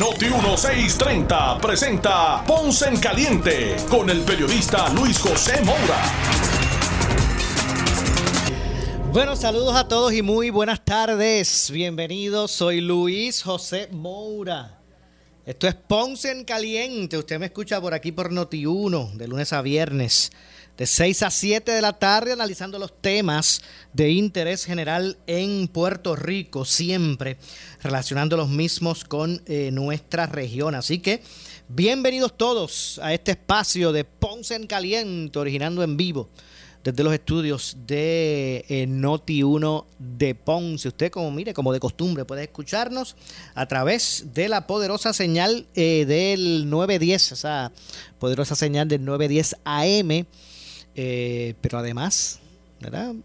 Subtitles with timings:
[0.00, 6.02] Noti 1630 presenta Ponce en Caliente con el periodista Luis José Moura.
[9.12, 11.70] Bueno, saludos a todos y muy buenas tardes.
[11.70, 14.80] Bienvenidos, soy Luis José Moura.
[15.46, 17.16] Esto es Ponce en Caliente.
[17.16, 20.32] Usted me escucha por aquí por Noti1, de lunes a viernes,
[20.76, 26.16] de 6 a 7 de la tarde, analizando los temas de interés general en Puerto
[26.16, 27.36] Rico, siempre
[27.82, 30.74] relacionando los mismos con eh, nuestra región.
[30.74, 31.22] Así que
[31.68, 36.28] bienvenidos todos a este espacio de Ponce en Caliente, originando en vivo
[36.84, 40.88] desde los estudios de eh, Noti1 de Ponce.
[40.88, 43.16] Usted, como mire, como de costumbre, puede escucharnos
[43.54, 47.72] a través de la poderosa señal eh, del 910, esa
[48.18, 50.26] poderosa señal del 910 AM,
[50.94, 52.40] eh, pero además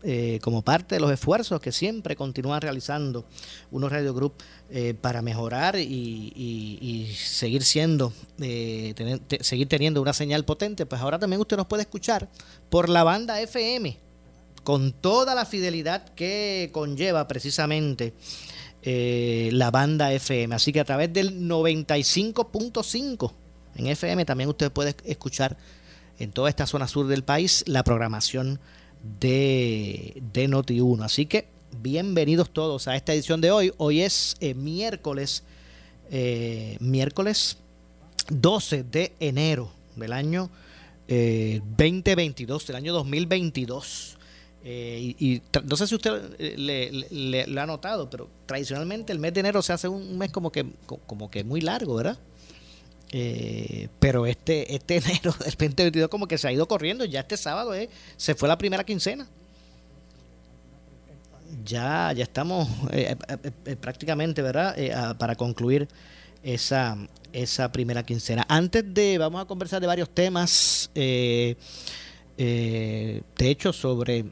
[0.03, 3.25] eh, como parte de los esfuerzos que siempre continúan realizando
[3.71, 4.33] unos Radio Group
[4.69, 8.93] eh, para mejorar y, seguir siendo, eh,
[9.41, 12.29] seguir teniendo una señal potente, pues ahora también usted nos puede escuchar
[12.69, 13.97] por la banda FM,
[14.63, 18.13] con toda la fidelidad que conlleva precisamente
[18.81, 20.55] la banda FM.
[20.55, 23.31] Así que a través del 95.5
[23.75, 25.57] en FM también usted puede escuchar
[26.19, 28.59] en toda esta zona sur del país la programación
[29.19, 31.03] de, de Noti1.
[31.03, 31.47] Así que
[31.81, 33.73] bienvenidos todos a esta edición de hoy.
[33.77, 35.43] Hoy es eh, miércoles,
[36.11, 37.57] eh, miércoles
[38.29, 40.49] 12 de enero del año
[41.07, 44.17] 2022, eh, del año 2022.
[44.63, 49.73] y, no sé si usted le, ha notado, pero tradicionalmente el mes de enero se
[49.73, 52.19] hace un mes como que, como que muy largo, ¿verdad?
[53.11, 57.05] Eh, pero este, este enero del 2022 como que se ha ido corriendo.
[57.05, 59.27] Ya este sábado eh, se fue la primera quincena.
[61.65, 63.15] Ya, ya estamos eh,
[63.81, 65.17] prácticamente, ¿verdad?
[65.17, 65.87] para concluir
[66.43, 66.95] esa,
[67.33, 68.45] esa primera quincena.
[68.47, 71.55] Antes de, vamos a conversar de varios temas, de
[73.39, 74.25] hecho, sobre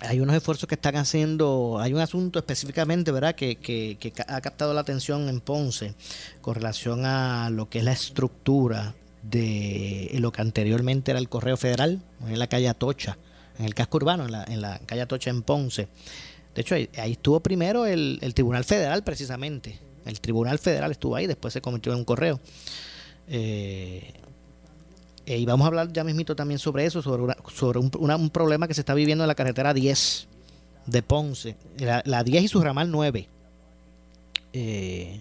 [0.00, 3.98] hay unos esfuerzos que están haciendo, hay un asunto específicamente, ¿verdad?, que,
[4.28, 5.94] ha captado la atención en Ponce
[6.40, 11.56] con relación a lo que es la estructura de lo que anteriormente era el Correo
[11.56, 13.18] Federal, en la calle Atocha,
[13.58, 15.88] en el casco urbano, en la, en la calle Atocha en Ponce.
[16.54, 19.78] De hecho, ahí, estuvo primero el, el, Tribunal Federal, precisamente.
[20.06, 22.40] El Tribunal Federal estuvo ahí, después se convirtió en un correo.
[23.28, 24.12] Eh,
[25.28, 28.72] eh, y vamos a hablar ya mismito también sobre eso, sobre, sobre un, problema que
[28.72, 30.26] se está viviendo en la carretera 10
[30.86, 33.28] de Ponce, la, 10 y su ramal 9.
[34.54, 35.20] Eh,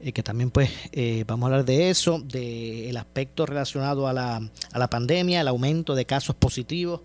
[0.00, 0.70] eh, que también pues
[1.26, 4.36] vamos a hablar de eso, del aspecto relacionado a la,
[4.70, 7.00] a la pandemia, el aumento de casos positivos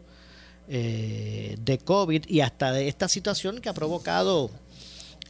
[0.68, 4.51] de COVID y hasta de esta situación que ha provocado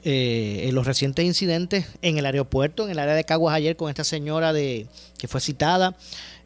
[0.03, 4.51] los recientes incidentes en el aeropuerto, en el área de Caguas ayer con esta señora
[4.51, 5.95] de que fue citada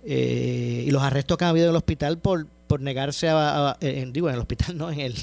[0.06, 3.78] eh, y los arrestos que han habido en el hospital por, por negarse a,
[4.12, 5.16] digo en el hospital no en el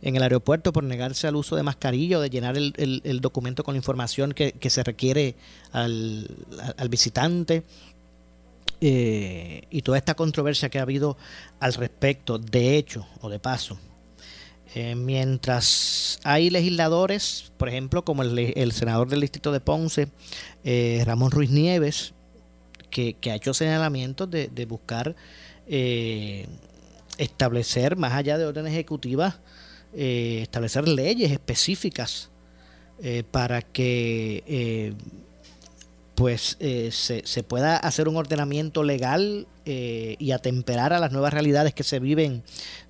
[0.00, 3.64] en el aeropuerto por negarse al uso de mascarilla o de llenar el, el, documento
[3.64, 5.34] con la información que, se requiere
[5.72, 6.28] al,
[6.88, 7.64] visitante.
[8.80, 11.16] Eh, y toda esta controversia que ha habido
[11.58, 13.76] al respecto de hecho o de paso.
[14.76, 20.08] Eh, mientras hay legisladores por ejemplo como el, el senador del distrito de Ponce
[21.04, 22.12] Ramón Ruiz Nieves
[22.90, 25.14] que, ha hecho señalamientos de, buscar
[25.66, 26.46] eh,
[27.18, 29.36] establecer, más allá de órdenes ejecutivas,
[29.94, 32.30] eh, establecer leyes específicas
[33.02, 34.94] eh, para que
[36.14, 41.84] pues se, se, pueda hacer un ordenamiento legal y atemperar a las nuevas realidades que
[41.84, 42.42] se viven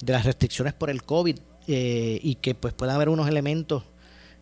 [0.03, 3.83] de las restricciones por el COVID y que pues pueda haber unos elementos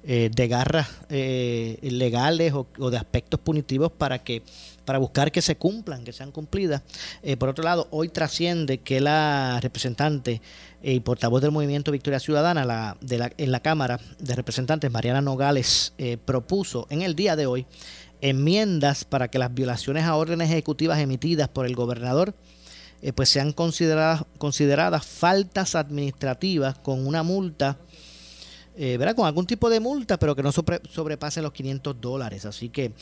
[0.04, 4.42] de garras legales o, de aspectos punitivos para que
[4.86, 6.82] para buscar que se cumplan, que sean cumplidas.
[7.22, 10.40] Eh, por otro lado, hoy trasciende que la representante
[10.82, 15.20] y portavoz del movimiento Victoria Ciudadana la, de la, en la Cámara de Representantes, Mariana
[15.20, 17.66] Nogales, eh, propuso en el día de hoy
[18.20, 22.34] enmiendas para que las violaciones a órdenes ejecutivas emitidas por el gobernador
[23.02, 27.78] eh, pues sean consideradas, consideradas faltas administrativas con una multa
[28.76, 29.16] eh, ¿verdad?
[29.16, 32.44] con algún tipo de multa, pero que no sobrepasen los 500 dólares.
[32.44, 32.92] Así que,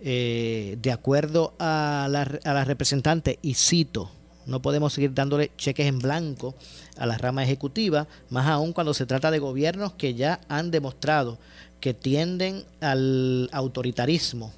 [0.00, 4.10] eh, de acuerdo a la, a representante, y cito,
[4.46, 6.54] no podemos seguir dándole cheques en blanco
[6.96, 11.38] a la rama ejecutiva, más aún cuando se trata de gobiernos que ya han demostrado
[11.80, 14.52] que tienden al autoritarismo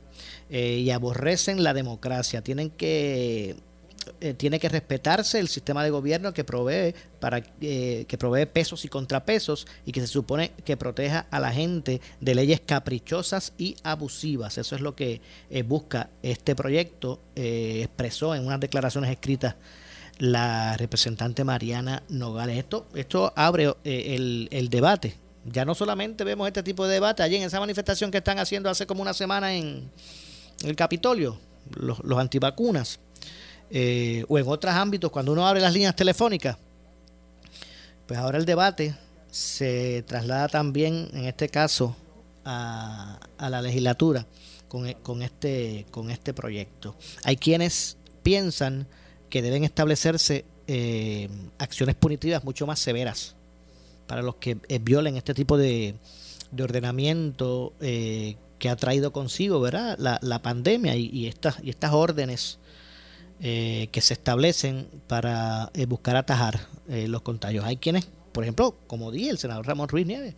[0.48, 2.42] eh, y aborrecen la democracia.
[2.42, 3.56] Tienen que
[4.20, 8.84] eh, tiene que respetarse el sistema de gobierno que provee para eh, que provee pesos
[8.84, 13.76] y contrapesos y que se supone que proteja a la gente de leyes caprichosas y
[13.82, 14.58] abusivas.
[14.58, 15.20] Eso es lo que
[15.66, 17.20] busca este proyecto.
[17.34, 19.56] expresó en unas declaraciones escritas
[20.18, 22.58] la representante Mariana Nogales.
[22.58, 27.36] Esto, esto abre el, el debate ya no solamente vemos este tipo de debate, allí
[27.36, 29.90] en esa manifestación que están haciendo hace como una semana en
[30.62, 31.38] el Capitolio,
[31.74, 33.00] los, antivacunas,
[33.72, 36.56] eh, o en otros ámbitos, cuando uno abre las líneas telefónicas,
[38.06, 38.94] pues ahora el debate
[39.30, 41.96] se traslada también, en este caso,
[42.44, 44.26] a, la legislatura
[44.68, 46.96] con, con, este, con este proyecto.
[47.24, 48.86] Hay quienes piensan
[49.28, 51.28] que deben establecerse eh,
[51.58, 53.34] acciones punitivas mucho más severas
[54.06, 55.96] para los que eh, violen este tipo de,
[56.60, 59.98] ordenamiento eh, que ha traído consigo ¿verdad?
[59.98, 62.58] La, pandemia y, estas, y estas órdenes
[63.42, 67.64] eh, que se establecen para buscar atajar los contagios.
[67.64, 70.34] Hay quienes, por ejemplo, como dije, el senador Ramón Ruiz Nieves,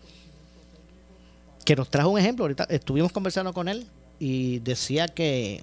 [1.64, 3.86] que nos trajo un ejemplo, ahorita estuvimos conversando con él
[4.18, 5.62] y decía que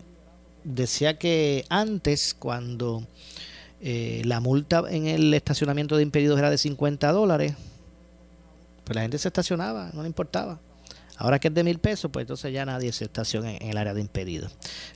[0.64, 3.08] decía que antes cuando
[3.82, 7.54] la multa en el estacionamiento de impedidos era de 50 dólares,
[8.84, 10.60] pues la gente se estacionaba, no le importaba.
[11.18, 13.94] Ahora que es de mil pesos, pues entonces ya nadie se estaciona en, el área
[13.94, 14.50] de impedido.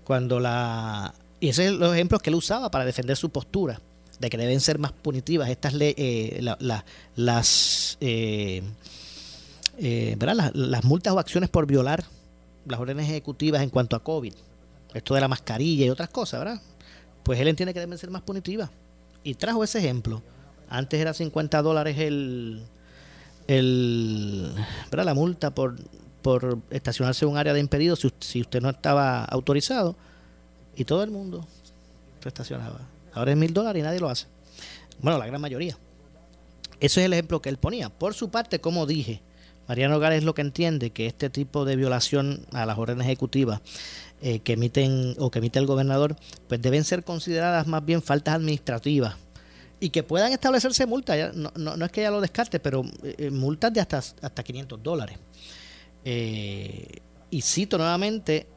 [0.03, 1.13] Cuando la.
[1.45, 3.79] Y ese es los ejemplos que él usaba para defender su postura,
[4.19, 7.97] de que deben ser más punitivas estas eh, las.
[8.01, 8.63] Eh,
[9.77, 12.03] eh, Las, las multas o acciones por violar
[12.65, 14.33] las órdenes ejecutivas en cuanto a COVID,
[14.95, 16.61] esto de la mascarilla y otras cosas, ¿verdad?
[17.21, 18.71] Pues él entiende que deben ser más punitivas.
[19.23, 20.23] Y trajo ese ejemplo.
[20.67, 22.63] Antes era 50 dólares el,
[23.45, 24.51] el,
[24.91, 25.75] la multa por,
[26.23, 29.95] por estacionarse en un área de impedido si, usted no estaba autorizado
[30.75, 31.47] y todo el mundo
[32.21, 32.81] se estacionaba.
[33.13, 34.27] Ahora es mil dólares y nadie lo hace.
[34.99, 35.77] Bueno, la gran mayoría.
[36.79, 37.89] Ese es el ejemplo que él ponía.
[37.89, 39.21] Por su parte, como dije,
[39.67, 43.61] Mariano Gárez lo que entiende que este tipo de violación a las órdenes ejecutivas
[44.21, 46.15] eh, que emiten o que emite el gobernador,
[46.47, 49.15] pues deben ser consideradas más bien faltas administrativas
[49.79, 53.73] y que puedan establecerse multas, no, no, es que ella lo descarte, pero eh, multas
[53.73, 55.17] de hasta, hasta 500 dólares.
[56.05, 56.99] Eh,
[57.29, 58.47] y cito nuevamente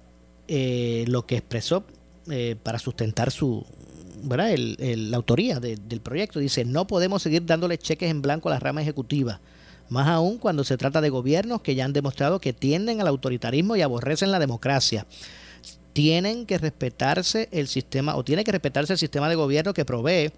[1.06, 1.84] lo que expresó
[2.62, 3.64] para sustentar su
[4.22, 4.50] ¿verdad?
[4.52, 6.38] El, la autoría del proyecto.
[6.40, 9.40] Dice, no podemos seguir dándole cheques en blanco a la rama ejecutiva,
[9.88, 13.76] más aún cuando se trata de gobiernos que ya han demostrado que tienden al autoritarismo
[13.76, 15.06] y aborrecen la democracia
[15.98, 20.30] tienen que respetarse el sistema o tiene que respetarse el sistema de gobierno que provee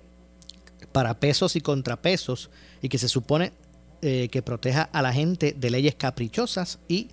[0.90, 2.48] para pesos y contrapesos
[2.80, 3.52] y que se supone
[4.00, 7.08] eh, que proteja a la gente de leyes caprichosas y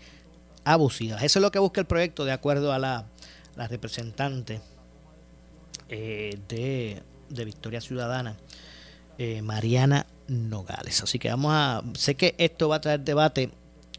[0.63, 1.23] abusivas.
[1.23, 3.07] Eso es lo que busca el proyecto de acuerdo a la,
[3.65, 4.61] representante
[5.89, 8.37] eh, de, Victoria Ciudadana,
[9.17, 11.01] eh, Mariana Nogales.
[11.01, 11.81] Así que vamos a...
[11.95, 13.49] Sé que esto va a traer debate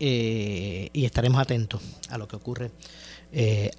[0.00, 2.70] y estaremos atentos a lo que ocurre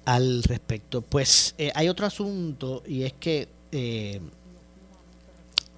[0.04, 1.00] al respecto.
[1.00, 3.48] Pues hay otro asunto y es que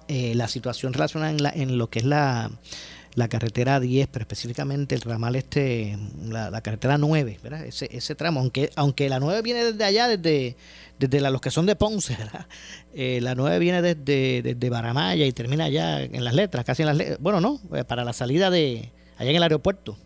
[0.09, 2.51] eh, la situación relacionada en, la, en lo que es la,
[3.15, 7.65] la carretera 10, pero específicamente el ramal este, la, carretera 9, ¿verdad?
[7.65, 10.55] Ese, ese tramo, aunque, aunque la 9 viene desde allá, desde,
[10.99, 12.47] desde los que son de Ponce, ¿verdad?
[12.93, 16.87] Eh, la 9 viene desde, desde Baramaya y termina allá en las letras, casi en
[16.87, 19.97] las letras, bueno, no, eh, para la salida de, allá en el aeropuerto,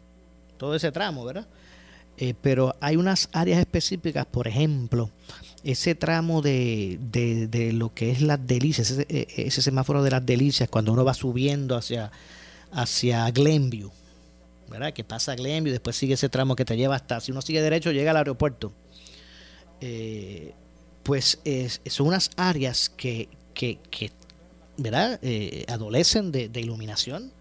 [0.58, 1.48] todo ese tramo, ¿verdad?
[2.42, 5.12] pero hay unas áreas específicas, por ejemplo,
[5.64, 10.26] ese tramo de, de, lo que es las delicias, ese, e, ese, semáforo de las
[10.26, 12.12] delicias, cuando uno va subiendo hacia,
[12.72, 13.92] hacia Glenview,
[14.70, 14.94] ¿verdad?
[14.94, 17.92] Que pasa Glenview, después sigue ese tramo que te lleva hasta, si uno sigue derecho,
[17.92, 18.72] llega al aeropuerto.
[19.82, 20.54] Eh,
[21.04, 21.40] pues
[21.86, 24.12] son unas áreas que, que, que
[24.78, 25.20] ¿verdad?
[25.22, 27.32] Eh, adolecen de, iluminación.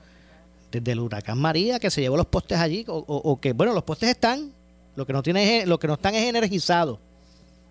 [0.71, 3.85] Desde el huracán María, que se llevó los postes allí, o, o, que, bueno, los
[3.85, 4.53] postes están,
[4.97, 6.99] lo que no tiene lo que no están es energizados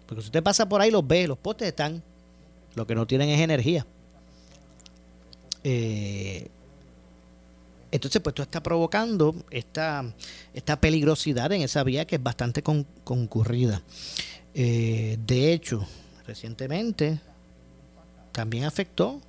[0.06, 2.02] porque si usted pasa por ahí, los ve, los postes están.
[2.76, 3.86] Lo que no tienen es energía.
[5.64, 6.48] Eh,
[7.96, 10.06] entonces, pues esto está provocando esta,
[10.80, 13.82] peligrosidad en esa vía que es bastante concurrida.
[14.54, 15.86] Eh, de hecho,
[16.28, 17.20] recientemente
[18.32, 19.22] también afectó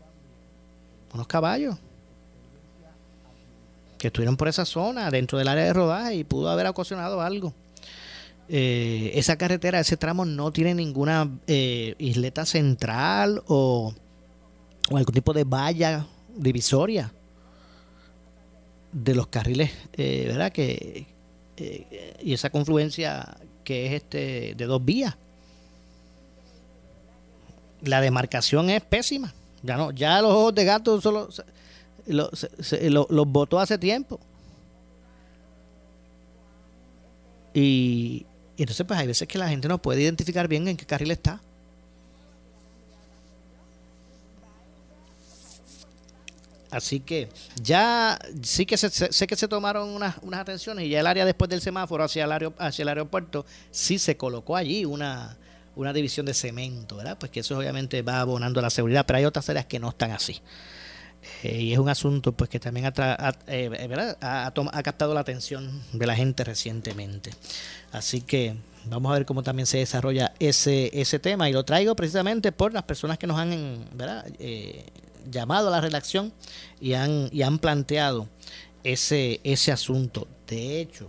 [1.14, 1.76] unos caballos.
[3.98, 7.54] que estuvieron por esa zona, dentro del área de rodaje, y pudo haber ocasionado algo.
[8.48, 13.94] Eh, esa carretera, ese tramo no tiene ninguna eh, isleta central o,
[14.90, 16.06] algún tipo de valla
[16.36, 17.10] divisoria
[18.96, 20.50] de los carriles, eh, ¿verdad?
[20.50, 21.06] Que,
[22.22, 25.16] y esa confluencia que es este de dos vías.
[27.82, 29.34] La demarcación es pésima.
[29.62, 31.28] Ya no, ya los ojos de gato solo
[32.06, 34.18] los votó hace tiempo.
[37.52, 38.24] Y,
[38.56, 41.10] y entonces, pues hay veces que la gente no puede identificar bien en qué carril
[41.10, 41.42] está.
[46.70, 47.28] Así que
[47.62, 51.48] ya sí que sé que se tomaron unas, unas, atenciones y ya el área después
[51.48, 55.36] del semáforo hacia el, hacia el aeropuerto sí se colocó allí una,
[55.76, 57.16] una división de cemento, ¿verdad?
[57.18, 60.10] Pues que eso obviamente va abonando la seguridad, pero hay otras áreas que no están
[60.10, 60.40] así.
[61.42, 66.06] Eh, y es un asunto pues que también ha, eh, ha, captado la atención de
[66.06, 67.30] la gente recientemente.
[67.92, 71.94] Así que vamos a ver cómo también se desarrolla ese, ese tema y lo traigo
[71.96, 73.52] precisamente por las personas que nos han
[74.38, 74.86] eh,
[75.30, 76.32] llamado a la redacción
[76.80, 78.28] y han, y han planteado
[78.84, 80.26] ese, ese asunto.
[80.46, 81.08] De hecho,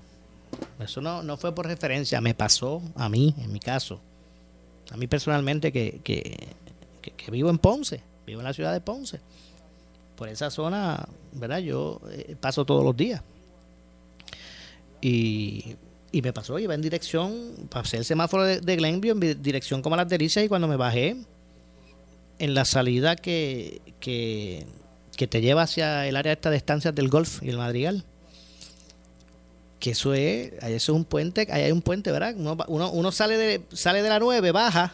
[0.79, 4.00] eso no, no fue por referencia, me pasó a mí, en mi caso,
[4.91, 6.47] a mí personalmente que, que,
[7.01, 9.19] que vivo en Ponce, vivo en la ciudad de Ponce
[10.17, 11.59] por esa zona, ¿verdad?
[11.59, 13.21] Yo eh, paso todos los días.
[15.00, 15.75] Y,
[16.12, 20.00] y me pasó, iba en dirección, pasé el semáforo de, Glenview en dirección como a
[20.00, 21.15] las delicias y cuando me bajé
[22.39, 24.65] en la salida que, que,
[25.27, 28.06] te lleva hacia el área de estas estancias del golf y el madrigal
[29.79, 32.34] que eso es, eso es un puente, ahí hay un puente, ¿verdad?
[32.36, 34.94] Uno, uno, sale de sale de la 9, baja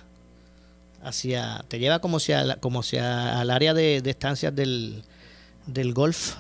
[1.02, 5.04] hacia, te lleva como hacia, como hacia al área de, de estancias del,
[5.68, 6.36] del golf,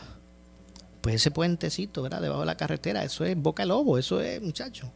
[1.00, 2.22] pues ese puentecito, ¿verdad?
[2.22, 4.92] Debajo de la carretera, eso es Boca Lobo, eso es, muchacho.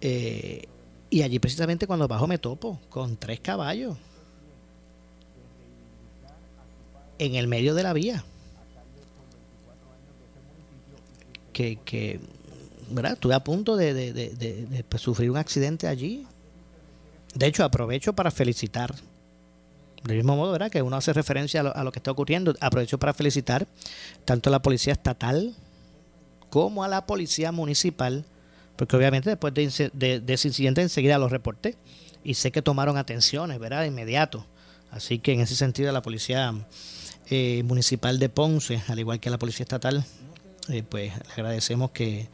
[0.00, 0.66] Eh,
[1.10, 3.96] y allí precisamente cuando bajo me topo con tres caballos
[7.24, 8.24] en el medio de la vía.
[11.52, 12.20] Que, que
[12.90, 13.12] ¿verdad?
[13.12, 16.26] Estuve a punto de, pues, sufrir un accidente allí.
[17.34, 18.94] De hecho, aprovecho para felicitar
[20.04, 20.70] del mismo modo, ¿verdad?
[20.70, 22.54] Que uno hace referencia a lo, que está ocurriendo.
[22.60, 23.66] Aprovecho para felicitar
[24.24, 25.54] tanto a la policía estatal
[26.50, 28.24] como a la policía municipal,
[28.76, 31.76] porque obviamente después de, ese incidente enseguida lo reporté
[32.24, 33.82] y sé que tomaron atenciones, ¿verdad?
[33.82, 34.44] De inmediato.
[34.90, 36.52] Así que en ese sentido la policía
[37.30, 40.04] eh, municipal de Ponce, al igual que la policía estatal,
[40.68, 42.28] eh, pues le agradecemos que,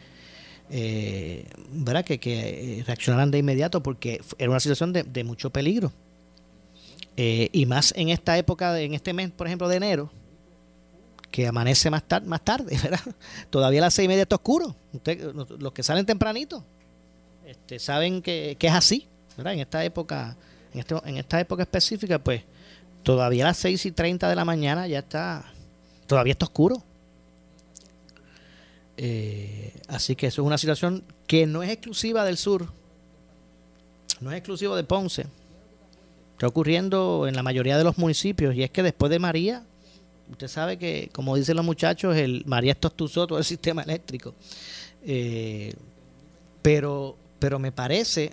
[0.71, 2.05] eh, ¿verdad?
[2.05, 5.93] Que, que reaccionaran de inmediato porque era una situación de mucho peligro.
[7.21, 10.09] Eh, y más en esta época, en este mes, por ejemplo, de enero,
[11.33, 13.01] que amanece más, tarde más tarde, ¿verdad?
[13.51, 14.77] Todavía a las seis y media está oscuro.
[15.59, 16.63] los que salen tempranito
[17.45, 19.55] este, saben que, es así, ¿verdad?
[19.55, 20.37] En esta época,
[20.73, 22.45] en, este, en esta época específica, pues
[23.03, 25.45] todavía a las seis y treinta de la mañana ya está,
[26.07, 26.83] todavía está oscuro.
[28.97, 32.67] Eh, así que eso es una situación que no es exclusiva del sur,
[34.21, 35.27] no es exclusivo de Ponce
[36.33, 39.65] Está ocurriendo en la mayoría de los municipios y es que después de María,
[40.31, 44.35] usted sabe que, como dicen los muchachos, el María estostuzó todo el sistema eléctrico.
[45.05, 45.75] Eh,
[46.63, 48.33] pero, pero me parece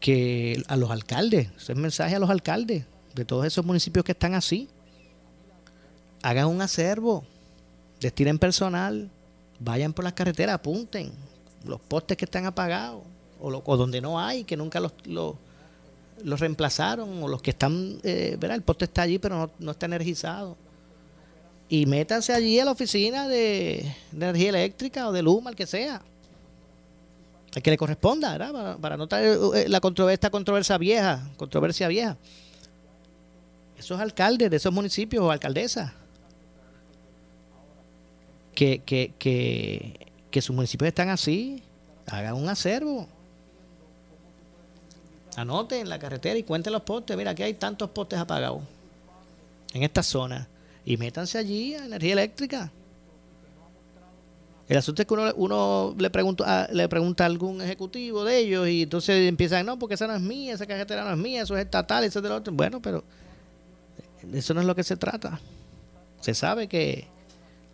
[0.00, 4.12] que a los alcaldes, ese es mensaje a los alcaldes de todos esos municipios que
[4.12, 4.68] están así,
[6.22, 7.24] hagan un acervo,
[8.00, 9.10] destinen personal,
[9.60, 11.12] vayan por las carreteras, apunten
[11.64, 13.02] los postes que están apagados
[13.40, 14.92] o, donde no hay, que nunca los
[16.22, 18.56] los reemplazaron o los que están, eh, ¿verdad?
[18.56, 20.56] El poste está allí pero no, está energizado.
[21.68, 26.02] Y métanse allí a la oficina de, energía eléctrica o de Luma, el que sea.
[27.54, 28.78] El que le corresponda, ¿verdad?
[28.78, 32.16] Para, no eh, la controversia, esta controversia vieja, controversia vieja.
[33.84, 35.92] Esos alcaldes de esos municipios o alcaldesas
[38.54, 39.12] que, que,
[40.30, 41.62] que, sus municipios están así,
[42.06, 43.06] hagan un acervo
[45.36, 47.14] Anoten en la carretera y cuenten los postes.
[47.14, 48.62] Mira, aquí hay tantos postes apagados
[49.74, 50.48] en esta zona.
[50.86, 52.72] Y métanse allí a energía eléctrica.
[54.66, 58.82] El asunto es que uno, le, pregunta, le pregunta a algún ejecutivo de ellos y
[58.84, 61.64] entonces empiezan, no, porque esa no es mía, esa carretera no es mía, eso es
[61.64, 62.52] estatal, eso es de lo otro.
[62.52, 63.04] Bueno, pero
[64.32, 65.40] eso no es lo que se trata.
[66.20, 67.06] Se sabe que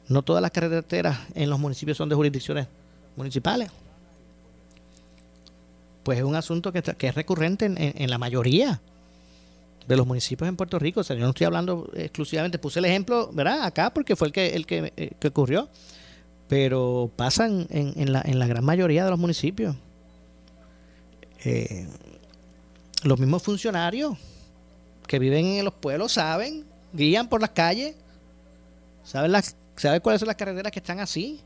[0.09, 2.67] no todas las carreteras en los municipios son de jurisdicciones
[3.17, 3.71] municipales
[6.03, 8.81] pues es un asunto que, es recurrente en, la mayoría
[9.87, 11.01] de los municipios en Puerto Rico.
[11.01, 13.65] O sea, yo no estoy hablando exclusivamente, puse el ejemplo, ¿verdad?
[13.65, 15.69] Acá porque fue el que, el que, eh, que ocurrió.
[16.49, 19.77] Pero pasan en, en, la, en la gran mayoría de los municipios.
[21.45, 21.87] Eh,
[23.05, 24.19] los mismos funcionarios
[25.11, 27.97] que viven en los pueblos saben, guían por las calles,
[29.03, 31.41] saben, las, saben cuáles son las carreteras que están así.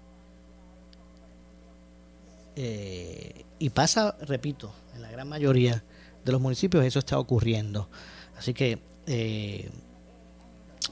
[2.57, 5.83] Eh, y pasa, repito, en la gran mayoría
[6.27, 7.89] de los municipios eso está ocurriendo.
[8.37, 9.71] Así que eh,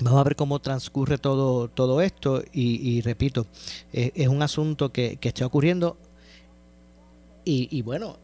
[0.02, 3.46] vamos a ver cómo transcurre todo, todo esto y, repito,
[3.92, 5.98] es un asunto que, está ocurriendo
[7.44, 8.16] y, bueno,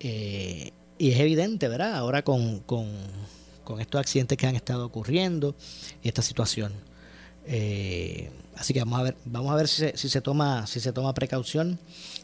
[0.00, 1.94] eh, y es evidente, ¿verdad?
[1.94, 2.64] Ahora con,
[3.80, 5.54] estos accidentes que han estado ocurriendo
[6.02, 6.72] y esta situación.
[7.46, 10.80] Eh, así que vamos a ver, vamos a ver si se, si se toma, si
[10.80, 11.78] se toma precaución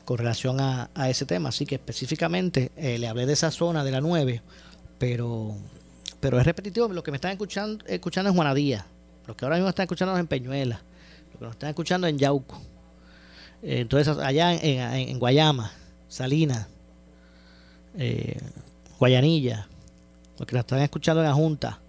[0.04, 1.48] con relación a, ese tema.
[1.48, 4.42] Así que específicamente le hablé de esa zona de la 9,
[4.98, 5.56] pero
[6.20, 6.88] pero es repetitivo.
[6.88, 8.86] Lo que me están escuchando, escuchando en Juanadía,
[9.26, 10.82] los que ahora mismo están escuchando en Peñuela,
[11.30, 12.60] los que nos están escuchando en Yauco,
[13.62, 15.72] eh, entonces allá en, Guayama,
[16.08, 16.66] Salinas,
[17.96, 18.38] eh,
[18.98, 19.67] Guayanilla,
[20.38, 21.80] los que nos están escuchando en la Junta,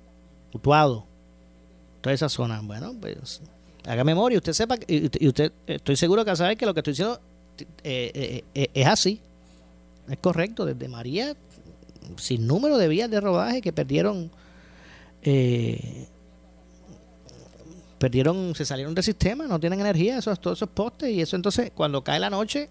[0.53, 1.05] Utuado,
[2.01, 2.59] toda esa zona.
[2.61, 3.41] Bueno, pues
[3.85, 7.19] haga memoria, usted sepa, y, usted, estoy seguro que sabe que lo que estoy diciendo
[7.83, 9.21] eh, es así,
[10.09, 11.35] es correcto, desde María
[12.17, 14.31] sin número de vías de rodaje que perdieron
[15.21, 16.07] eh,
[17.97, 21.71] perdieron se salieron del sistema no tienen energía esos todos esos postes y eso entonces
[21.75, 22.69] cuando cae la noche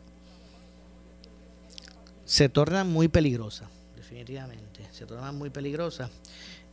[2.24, 3.68] se torna muy peligrosa
[4.08, 4.86] definitivamente.
[4.92, 6.08] Se torna muy peligrosa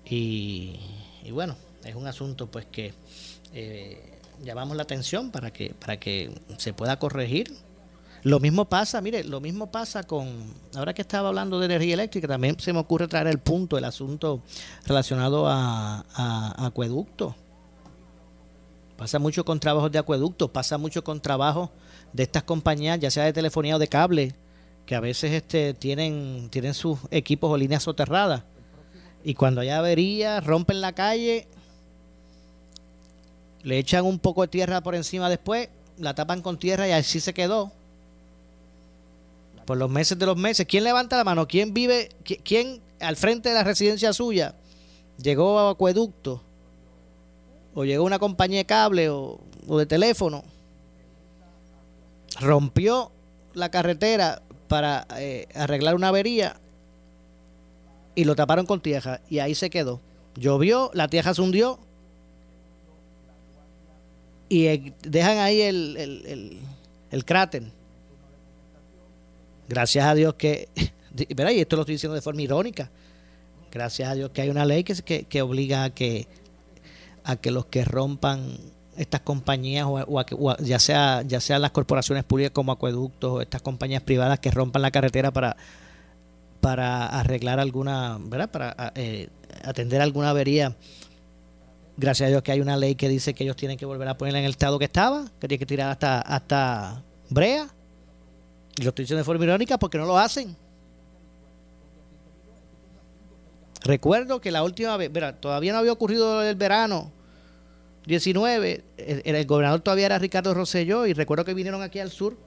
[0.06, 0.80] y,
[1.32, 2.94] bueno es un asunto pues que
[3.54, 7.54] eh, llamamos la atención para que para que se pueda corregir.
[8.24, 12.28] Lo mismo pasa, mire, lo mismo pasa con, ahora que estaba hablando de energía eléctrica,
[12.28, 14.42] también se me ocurre traer el punto, el asunto
[14.88, 16.04] relacionado a,
[16.66, 17.36] acueducto.
[18.98, 21.70] Pasa mucho con trabajos de acueducto, pasa mucho con trabajos
[22.14, 24.34] de estas compañías, ya sea de telefonía o de cable,
[24.86, 28.44] que a veces este, tienen, tienen sus equipos o líneas soterradas.
[29.24, 31.48] Y cuando hay avería, rompen la calle,
[33.64, 37.20] le echan un poco de tierra por encima después, la tapan con tierra y así
[37.20, 37.72] se quedó
[39.66, 40.66] por los meses de los meses.
[40.68, 41.48] ¿Quién levanta la mano?
[41.48, 42.10] ¿Quién vive?
[42.44, 44.56] ¿Quién al frente de la residencia suya
[45.18, 46.42] llegó a acueducto?
[47.74, 50.44] ¿O llegó una compañía de cable o, de teléfono?
[52.40, 53.12] Rompió
[53.54, 56.60] la carretera para eh, arreglar una avería
[58.16, 60.02] y lo taparon con tierra y ahí se quedó.
[60.36, 61.80] Llovió, la tierra se hundió
[64.50, 66.60] y eh, dejan ahí el, el,
[67.12, 67.64] el cráter
[69.68, 70.70] Gracias a Dios que,
[71.36, 71.52] ¿verdad?
[71.52, 72.92] y esto lo estoy diciendo de forma irónica,
[73.72, 76.28] gracias a Dios que hay una ley que, que, obliga a que,
[77.24, 78.58] a que los que rompan
[78.98, 84.02] estas compañías, o, ya sea ya sean las corporaciones públicas como acueductos o estas compañías
[84.04, 85.58] privadas que rompan la carretera para
[86.62, 88.50] para arreglar alguna, ¿verdad?
[88.50, 89.30] Para eh,
[89.64, 90.76] atender alguna avería.
[91.98, 94.18] Gracias a Dios que hay una ley que dice que ellos tienen que volver a
[94.18, 97.70] ponerla en el estado que estaba, que tiene que tirar hasta hasta Brea
[98.78, 100.56] y lo estoy diciendo de forma irónica porque no lo hacen.
[103.84, 107.12] Recuerdo que la última vez, todavía no había ocurrido el verano
[108.06, 112.38] 19, el, gobernador todavía era Ricardo Rosselló y recuerdo que vinieron aquí al sur,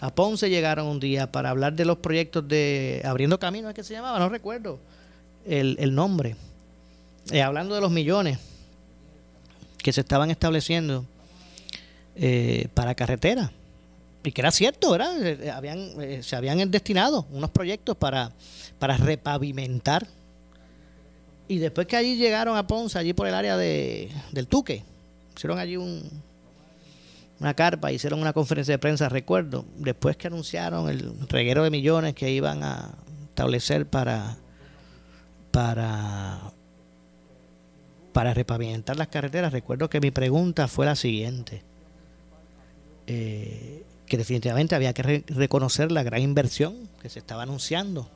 [0.00, 3.84] a Ponce llegaron un día para hablar de los proyectos de Abriendo Caminos, ¿es que
[3.84, 4.18] se llamaba?
[4.18, 4.78] No recuerdo
[5.44, 6.36] el, nombre.
[7.30, 8.38] Eh, hablando de los millones
[9.82, 11.04] que se estaban estableciendo
[12.16, 13.50] eh, para carreteras
[14.22, 15.26] y que era cierto, ¿verdad?
[15.26, 18.32] Eh, eh, habían, se habían destinado unos proyectos para,
[18.78, 20.06] para repavimentar.
[21.50, 24.84] Y después que allí llegaron a Ponce, allí por el área de, del Tuque,
[25.36, 26.08] hicieron allí un,
[27.40, 32.14] una carpa, hicieron una conferencia de prensa, recuerdo, después que anunciaron el reguero de millones
[32.14, 32.94] que iban a
[33.30, 34.36] establecer para,
[35.50, 36.52] para,
[38.12, 41.64] para repavimentar las carreteras, recuerdo que mi pregunta fue la siguiente.
[43.08, 48.08] Eh, que definitivamente había que reconocer la gran inversión que se estaba anunciando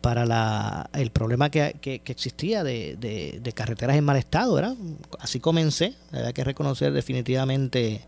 [0.00, 4.54] para la, el problema que, existía de, carreteras en mal estado.
[4.54, 4.76] ¿verdad?
[5.18, 8.06] Así comencé, había que reconocer definitivamente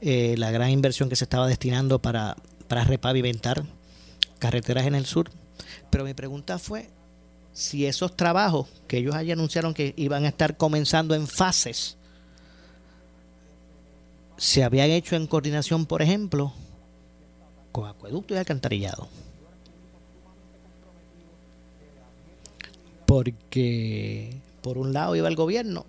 [0.00, 2.36] eh, la gran inversión que se estaba destinando para,
[2.68, 3.64] para repavimentar
[4.38, 5.30] carreteras en el sur.
[5.90, 6.90] Pero mi pregunta fue
[7.52, 11.96] si esos trabajos que ellos allí anunciaron que iban a estar comenzando en fases,
[14.36, 16.52] se habían hecho en coordinación, por ejemplo,
[17.72, 19.08] con acueducto y alcantarillado.
[23.06, 25.84] Porque por un lado iba el gobierno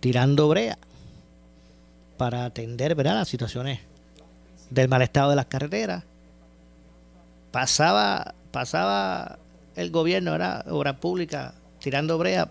[0.00, 0.76] tirando brea
[2.16, 3.14] para atender ¿verdad?
[3.14, 3.78] las situaciones
[4.68, 6.02] del mal estado de las carreteras.
[7.52, 9.38] Pasaba, pasaba
[9.76, 12.50] el gobierno, era obra pública, tirando brea.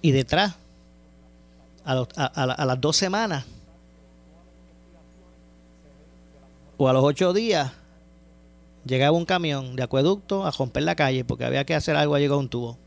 [0.00, 0.54] Y detrás,
[1.84, 3.44] a, a las dos semanas,
[6.76, 7.72] o a los ocho días,
[8.84, 12.28] llegaba un camión de acueducto a romper la calle porque había que hacer algo allí
[12.28, 12.78] con un tubo.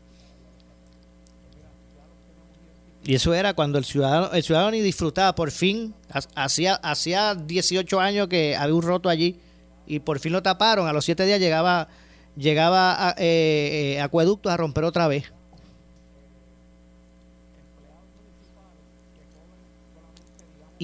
[3.06, 5.94] Y eso era cuando el ciudadano, el ciudadano ni disfrutaba, por fin,
[6.34, 9.38] hacía, hacía 18 años que había un roto allí
[9.86, 10.88] y por fin lo taparon.
[10.88, 11.88] A los siete días llegaba,
[12.34, 15.24] llegaba a, eh, eh, a romper otra vez.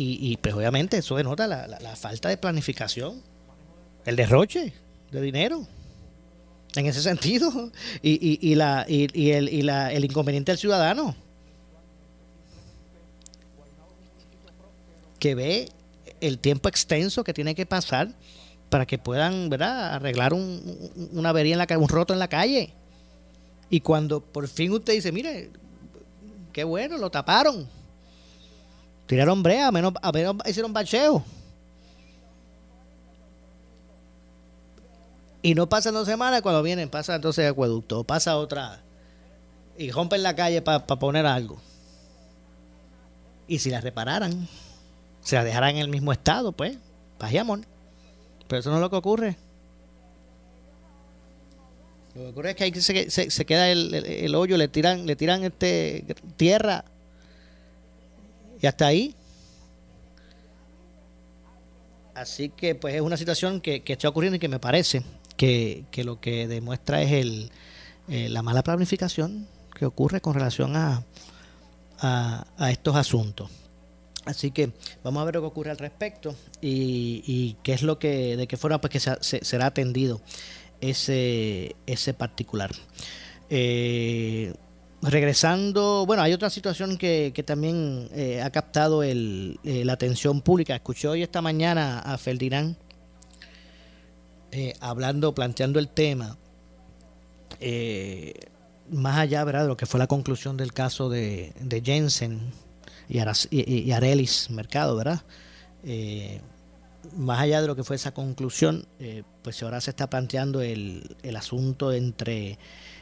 [0.03, 3.20] Y, pues obviamente eso denota la, la, falta de planificación,
[4.07, 4.73] el derroche
[5.11, 5.66] de dinero
[6.77, 11.14] en ese sentido y, y, y la, y, el, y la, el inconveniente del ciudadano
[15.18, 15.68] que ve
[16.20, 18.09] el tiempo extenso que tiene que pasar
[18.70, 19.94] para que puedan ¿verdad?
[19.94, 22.73] arreglar un, una avería en la un roto en la calle.
[23.68, 25.51] Y cuando por fin usted dice, mire,
[26.53, 27.68] qué bueno, lo taparon.
[29.07, 31.25] Tiraron brea, a menos, a menos hicieron bacheo.
[35.42, 38.81] Y no pasan dos semanas, cuando vienen, pasa entonces el acueducto, pasa otra.
[39.79, 41.61] Y rompen la calle para poner algo.
[43.48, 44.48] Y si la repararan,
[45.22, 46.76] se la dejarán en el mismo estado, pues,
[47.40, 47.61] amor.
[48.48, 49.37] Pero eso no es lo que ocurre.
[52.14, 55.16] Lo que ocurre es que ahí se, se, queda el, el, hoyo, le tiran, le
[55.16, 56.05] tiran este
[56.37, 56.85] tierra
[58.61, 59.14] y hasta ahí.
[62.14, 65.03] Así que pues es una situación que, que está ocurriendo y que me parece
[65.40, 67.50] que, que lo que demuestra es el,
[68.11, 71.03] eh, la mala planificación que ocurre con relación a,
[71.98, 73.48] a, estos asuntos.
[74.26, 74.70] Así que
[75.03, 78.59] vamos a ver lo que ocurre al respecto y, qué es lo que, de qué
[78.59, 79.00] forma pues que
[79.42, 80.20] será atendido
[80.83, 82.72] ese, ese particular.
[83.48, 84.53] Eh,
[85.00, 90.74] regresando, bueno, hay otra situación que, también eh, ha captado el, la atención pública.
[90.74, 92.76] Escuché hoy esta mañana a Ferdinand
[94.81, 96.37] hablando, planteando el tema,
[98.91, 99.63] más allá ¿verdad?
[99.63, 101.53] de lo que fue la conclusión del caso de,
[101.85, 102.53] Jensen
[103.09, 105.23] y, Arelis Mercado, ¿verdad?
[105.85, 106.41] Eh,
[107.17, 111.17] más allá de lo que fue esa conclusión, eh, pues ahora se está planteando el,
[111.23, 112.59] el asunto entre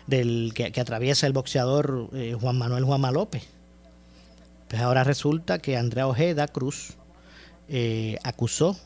[0.07, 3.45] del que, atraviesa el boxeador eh, Juan Manuel Juanma López.
[4.69, 6.95] Pues ahora resulta que Andrea Ojeda Cruz
[8.23, 8.79] acusó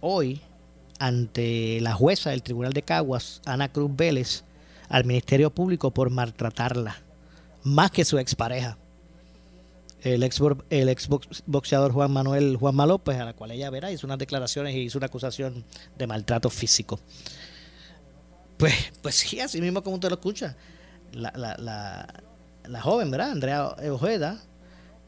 [0.00, 0.40] hoy
[0.98, 4.44] ante la jueza del Tribunal de Caguas, Ana Cruz Vélez,
[4.88, 6.96] al Ministerio Público por maltratarla,
[7.62, 8.78] más que su expareja
[10.14, 11.08] el ex, el ex
[11.46, 14.98] boxeador Juan Manuel Juan López, a la cual ella verá, hizo unas declaraciones y hizo
[14.98, 15.64] una acusación
[15.98, 17.00] de maltrato físico.
[18.56, 20.56] Pues, pues sí, así mismo como usted lo escucha.
[21.12, 22.22] La, la, la,
[22.68, 23.32] la joven, ¿verdad?
[23.32, 24.40] Andrea Ojeda,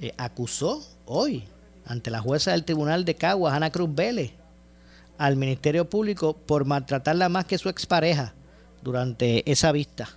[0.00, 1.44] eh, acusó hoy
[1.86, 4.32] ante la jueza del Tribunal de Caguas, Ana Cruz Vélez,
[5.18, 8.34] al Ministerio Público por maltratarla más que su expareja
[8.82, 10.08] durante esa vista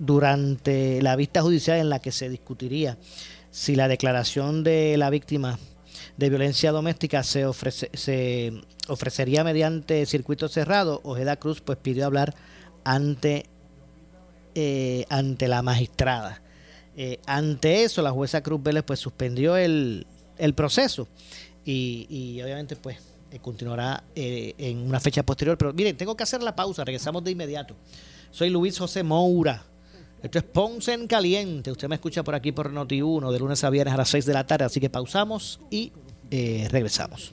[0.00, 2.96] durante la vista judicial en la que se discutiría
[3.50, 5.58] si la declaración de la víctima
[6.16, 8.52] de violencia doméstica se, ofrece, se
[8.88, 12.34] ofrecería mediante circuito cerrado, Ojeda Cruz pues pidió hablar
[12.84, 13.46] ante,
[14.54, 16.42] eh, ante la magistrada.
[16.96, 20.06] Eh, ante eso, la jueza Cruz Vélez pues suspendió el,
[20.38, 21.08] el proceso
[21.64, 22.98] y, y, obviamente pues
[23.30, 25.56] eh, continuará en una fecha posterior.
[25.58, 27.76] Pero miren, tengo que hacer la pausa, regresamos de inmediato.
[28.30, 29.64] Soy Luis José Moura
[30.22, 31.70] esto es Ponce en Caliente.
[31.70, 34.34] Usted me escucha por aquí por Noti1 de lunes a viernes a las 6 de
[34.34, 34.66] la tarde.
[34.66, 35.92] Así que pausamos y
[36.30, 37.32] eh, regresamos.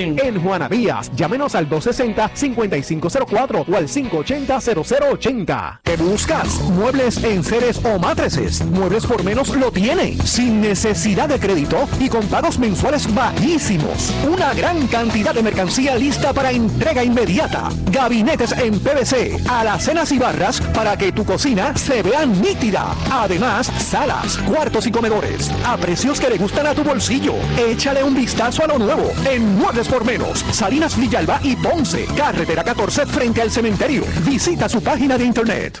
[0.00, 5.80] En Juana Díaz, llámenos al 260-5504 o al 580-0080.
[5.84, 6.58] ¿Qué buscas?
[6.70, 8.64] Muebles en seres o matrices.
[8.64, 10.16] Muebles por menos lo tiene.
[10.24, 14.14] Sin necesidad de crédito y con pagos mensuales bajísimos.
[14.26, 17.68] Una gran cantidad de mercancía lista para entrega inmediata.
[17.90, 22.94] Gabinetes en PVC, alacenas y barras para que tu cocina se vea nítida.
[23.10, 27.34] Además, salas, cuartos y comedores a precios que le gustan a tu bolsillo.
[27.58, 32.62] Échale un vistazo a lo nuevo en Muebles por Menos, Salinas Villalba y Ponce, carretera
[32.62, 34.04] 14 frente al cementerio.
[34.24, 35.80] Visita su página de internet.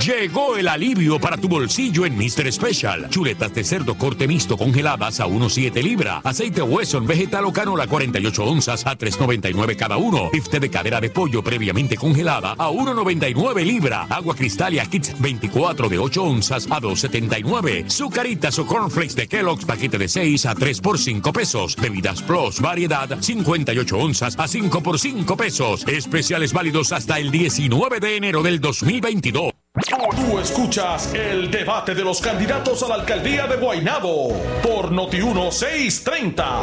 [0.00, 2.50] Llegó el alivio para tu bolsillo en Mr.
[2.50, 3.10] Special.
[3.10, 6.22] Chuletas de cerdo corte mixto congeladas a 1.7 libra.
[6.24, 10.30] Aceite Wesson vegetal o canola 48 onzas a 3.99 cada uno.
[10.32, 14.06] Bifte de cadera de pollo previamente congelada a 1.99 libra.
[14.08, 17.90] Agua Cristalia Kits 24 de 8 onzas a 2.79.
[17.90, 21.76] Sucaritas o cornflakes de Kellogg's paquete de 6 a 3 por 5 pesos.
[21.76, 25.86] Bebidas Plus variedad 58 onzas a 5 por 5 pesos.
[25.86, 29.59] Especiales válidos hasta el 19 de enero del 2022.
[29.90, 36.60] Tú escuchas el debate de los candidatos a la alcaldía de Guaynabo por Noti 1630.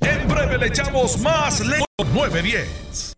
[0.00, 3.17] En breve le echamos más le 910.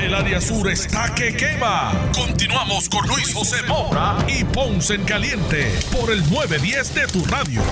[0.00, 2.10] El área sur está que quema.
[2.14, 7.62] Continuamos con Luis José Moura y Ponce en Caliente por el 910 de tu radio.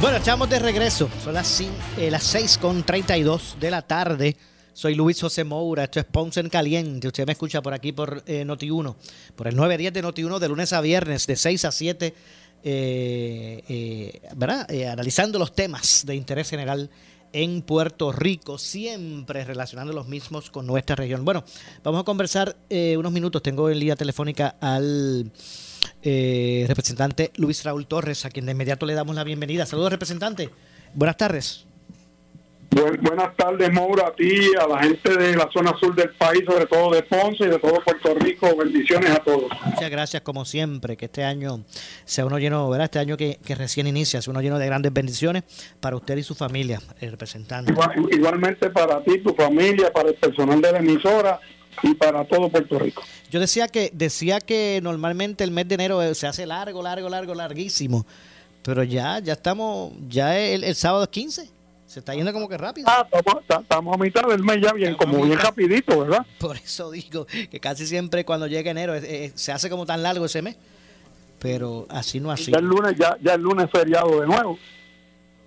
[0.00, 1.10] Bueno, estamos de regreso.
[1.22, 4.36] Son las, eh, las 6 con 32 de la tarde.
[4.72, 5.84] Soy Luis José Moura.
[5.84, 7.08] Esto es Ponce en Caliente.
[7.08, 8.94] Usted me escucha por aquí por eh, Noti1.
[9.34, 12.14] Por el 910 de Noti1 de lunes a viernes, de 6 a 7.
[12.62, 14.70] eh, eh, ¿Verdad?
[14.70, 16.88] Eh, analizando los temas de interés general
[17.32, 21.24] en Puerto Rico, siempre relacionando los mismos con nuestra región.
[21.24, 21.44] Bueno,
[21.84, 23.42] vamos a conversar eh, unos minutos.
[23.42, 25.30] Tengo en línea telefónica al
[26.02, 29.66] eh, representante Luis Raúl Torres, a quien de inmediato le damos la bienvenida.
[29.66, 30.50] Saludos, representante.
[30.94, 31.67] Buenas tardes.
[32.70, 36.42] Bu- buenas tardes, Maura, a ti, a la gente de la zona sur del país,
[36.46, 38.54] sobre todo de Ponce y de todo Puerto Rico.
[38.56, 39.44] Bendiciones a todos.
[39.64, 41.64] Muchas gracias, como siempre, que este año
[42.04, 42.84] sea uno lleno, ¿verdad?
[42.84, 45.44] Este año que, que recién inicia, sea uno lleno de grandes bendiciones
[45.80, 47.72] para usted y su familia, el representante.
[47.72, 51.40] Igual- igualmente para ti, tu familia, para el personal de la emisora,
[51.80, 53.02] y para todo Puerto Rico.
[53.30, 57.08] Yo decía que decía que normalmente el mes de enero eh, se hace largo, largo,
[57.08, 58.04] largo, larguísimo,
[58.64, 61.48] pero ya ya estamos ya el, el sábado es 15.
[61.88, 62.86] Se está yendo como que rápido.
[62.88, 66.24] Ah, estamos, estamos a mitad del mes ya bien, como bien rapidito, ¿verdad?
[66.38, 70.26] Por eso digo que casi siempre cuando llega enero eh, se hace como tan largo
[70.26, 70.56] ese mes.
[71.38, 72.50] Pero así no así.
[72.52, 74.58] Ya el lunes, ya, ya el lunes es feriado de nuevo.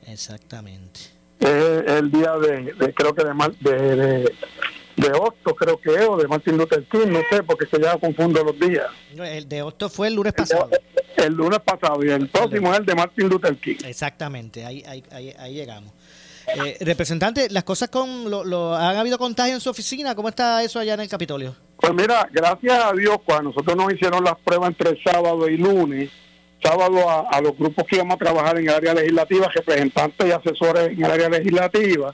[0.07, 0.99] Exactamente.
[1.39, 4.35] Es el día de, de- creo que de, de, de,
[4.97, 7.97] de Hostos, creo que es, o de Martin Luther King, no sé, porque se ya
[7.97, 8.87] confundo los días.
[9.15, 10.69] El de Hosto fue el lunes pasado.
[11.17, 13.75] El lunes pasado y el próximo es el de Martin Luther King.
[13.85, 15.91] Exactamente, ahí, ahí, ahí, ahí llegamos.
[16.65, 20.61] Eh, representante, las cosas con lo, lo- han habido contagios en su oficina, ¿cómo está
[20.63, 21.55] eso allá en el Capitolio?
[21.77, 26.09] Pues mira, gracias a Dios, cuando nosotros nos hicieron las pruebas entre sábado y lunes,
[26.63, 30.31] sábado a, a los grupos que íbamos a trabajar en el área legislativa, representantes y
[30.31, 32.13] asesores en el área legislativa,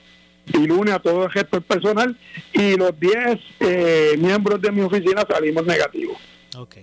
[0.54, 2.18] y lunes a todo el resto del personal,
[2.54, 6.18] y los 10 eh, miembros de mi oficina salimos negativos.
[6.56, 6.76] Ok,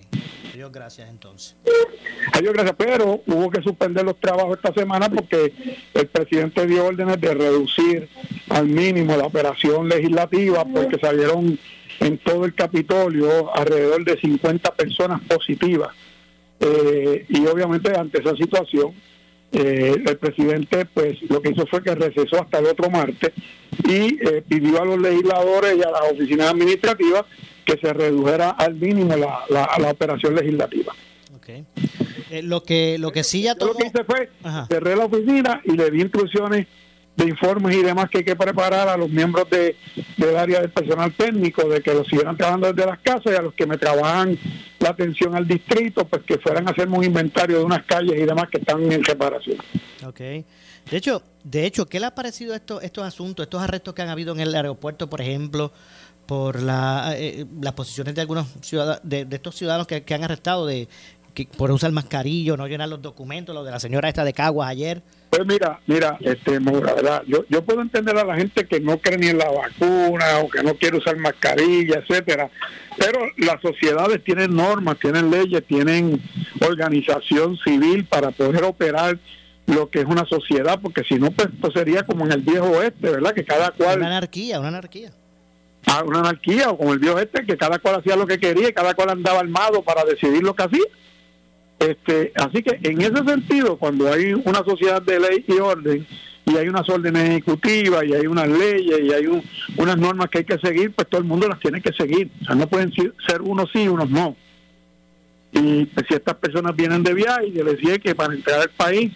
[0.55, 1.57] Dios gracias entonces.
[2.33, 5.53] Adiós, gracias, pero hubo que suspender los trabajos esta semana porque
[5.93, 8.09] el presidente dio órdenes de reducir
[8.51, 11.59] al mínimo la operación legislativa porque salieron
[12.01, 15.91] en todo el Capitolio alrededor de 50 personas positivas.
[16.61, 18.93] Eh, y obviamente ante esa situación,
[19.51, 23.33] eh, el presidente pues lo que hizo fue que recesó hasta el otro martes
[23.89, 27.25] y eh, pidió a los legisladores y a las oficinas administrativas
[27.65, 30.93] que se redujera al mínimo la, la- la operación legislativa.
[32.31, 34.31] Eh, lo que lo que sí ya Yo lo que hice fue
[34.69, 36.67] cerré la oficina y le di instrucciones
[37.17, 39.77] de informes y demás que hay que preparar a los miembros de,
[40.17, 43.43] del área del personal técnico de que los siguieran trabajando desde las casas y a
[43.43, 44.37] los que me trabajan
[44.81, 48.25] la atención al distrito pues que fueran a hacerme un inventario de unas calles y
[48.25, 49.59] demás que están en reparación.
[50.05, 50.19] Ok.
[50.19, 54.09] De hecho, de hecho, ¿qué le ha parecido esto, estos asuntos, estos arrestos que han
[54.09, 55.73] habido en el aeropuerto, por ejemplo,
[56.27, 60.25] por la, eh, las posiciones de algunos ciudadanos, de, de estos ciudadanos que, que han
[60.25, 60.89] arrestado de
[61.35, 64.69] que por usar mascarillo, no llenar los documentos, lo de la señora esta de Caguas
[64.69, 65.03] ayer?
[65.31, 67.23] Pues mira, mira, este, ¿verdad?
[67.27, 70.49] Yo, yo puedo entender a la gente que no cree ni en la vacuna o
[70.49, 72.49] que no quiere usar mascarilla, etcétera,
[72.97, 76.23] pero las sociedades tienen normas, tienen leyes, tienen
[76.61, 79.19] organización civil para poder operar
[79.67, 82.67] lo que es una sociedad, porque si no, pues esto sería como en el viejo
[82.67, 83.35] oeste, ¿verdad?
[83.35, 83.99] Que cada cual...
[83.99, 85.11] Una anarquía, una anarquía.
[85.87, 88.69] A una anarquía o como el viejo este que cada cual hacía lo que quería
[88.69, 90.85] y cada cual andaba armado para decidir lo que hacía.
[91.79, 96.07] Este así que en ese sentido cuando hay una sociedad de ley y orden
[96.47, 99.43] y hay unas órdenes ejecutivas y hay unas leyes y hay un-
[99.77, 102.31] unas normas que hay que seguir pues todo el mundo las tiene que seguir.
[102.43, 104.37] O sea no pueden ser unos sí unos no.
[105.53, 108.71] Y pues, si estas personas vienen de viaje y les decía que para entrar al
[108.71, 109.13] país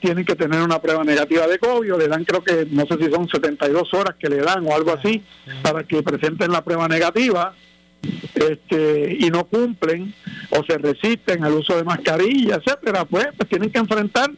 [0.00, 3.10] tienen que tener una prueba negativa de COVID, le dan creo que no sé si
[3.10, 5.22] son 72 horas que le dan o algo así
[5.62, 7.54] para que presenten la prueba negativa
[8.34, 10.12] este y no cumplen
[10.50, 14.30] o se resisten al uso de mascarilla, etcétera, pues, pues tienen que enfrentar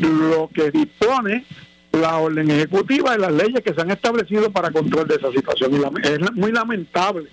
[0.00, 1.44] lo que dispone
[1.92, 5.74] la orden ejecutiva y las leyes que se han establecido para control de esa situación.
[5.74, 7.28] Y lame- es muy lamentable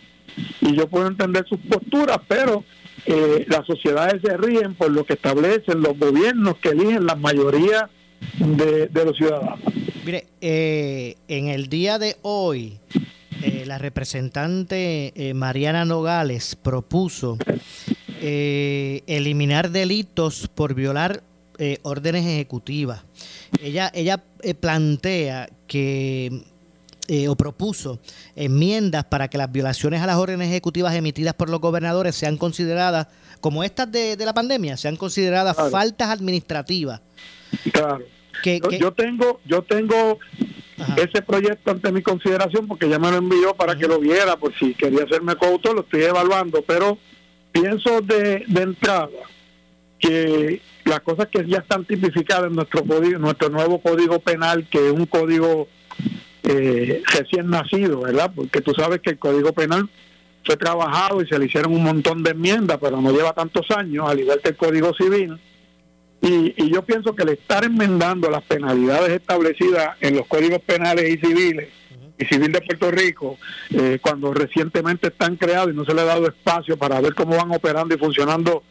[0.62, 2.64] y yo puedo entender sus posturas, pero
[3.08, 7.90] eh, las sociedades se ríen por lo que establecen los gobiernos que eligen la mayoría
[8.38, 9.60] de, de los ciudadanos.
[10.06, 12.80] Mire, eh, en el día de hoy,
[13.44, 17.38] eh, la representante Mariana Nogales propuso
[18.20, 21.24] eliminar delitos por violar
[21.84, 23.04] órdenes ejecutivas.
[23.62, 24.22] Ella, ella
[24.60, 26.44] plantea que
[27.08, 28.00] eh, o propuso
[28.36, 33.08] enmiendas para que las violaciones a las órdenes ejecutivas emitidas por los gobernadores sean consideradas,
[33.42, 35.72] como estas de, de la pandemia, sean consideradas Claro.
[35.72, 37.02] faltas administrativas.
[37.72, 38.04] Claro.
[38.44, 40.20] Que- yo, que- yo tengo, yo tengo
[40.98, 44.54] ese proyecto ante mi consideración porque ya me lo envió para que lo viera por
[44.60, 46.98] si quería hacerme coautor, lo estoy evaluando, pero
[47.52, 49.08] pienso de, de entrada
[50.00, 54.88] que las cosas que ya están tipificadas en nuestro código, nuestro nuevo código penal, que
[54.88, 55.68] es un código
[56.48, 58.32] eh, recién nacido, ¿verdad?
[58.36, 59.90] Porque tú sabes que el código penal
[60.46, 64.10] fue trabajado y se le hicieron un montón de enmiendas, pero no lleva tantos años,
[64.10, 65.38] al igual que el código civil.
[66.22, 71.10] Y, y yo pienso que el estar enmendando las penalidades establecidas en los códigos penales
[71.10, 71.70] y civiles
[72.18, 73.38] y civil de Puerto Rico,
[73.70, 77.36] eh, cuando recientemente están creados y no se le ha dado espacio para ver cómo
[77.36, 78.64] van operando y funcionando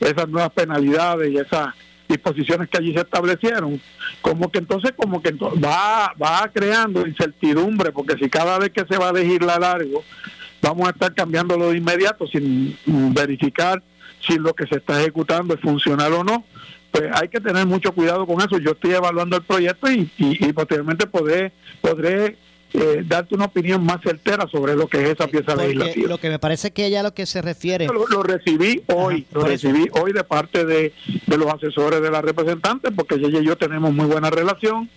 [0.00, 1.74] esas nuevas penalidades y esas
[2.12, 3.80] disposiciones que allí se establecieron,
[4.20, 8.96] como que entonces como que va, va creando incertidumbre, porque si cada vez que se
[8.96, 10.04] va a legislar algo,
[10.60, 12.76] vamos a estar cambiándolo de inmediato sin
[13.12, 13.82] verificar
[14.26, 16.44] si lo que se está ejecutando es funcional o no,
[16.92, 18.58] pues hay que tener mucho cuidado con eso.
[18.58, 22.36] Yo estoy evaluando el proyecto y, y, y posteriormente podré, podré
[22.74, 26.08] eh, darte una opinión más certera sobre lo que es esa pieza Porque legislativa.
[26.08, 27.86] lo que me parece que ella lo que se refiere...
[27.86, 29.48] Lo, lo recibí hoy, lo eso.
[29.48, 30.92] recibí hoy de parte de,
[31.26, 34.88] de los asesores de la representante, porque ella y yo tenemos muy buena relación,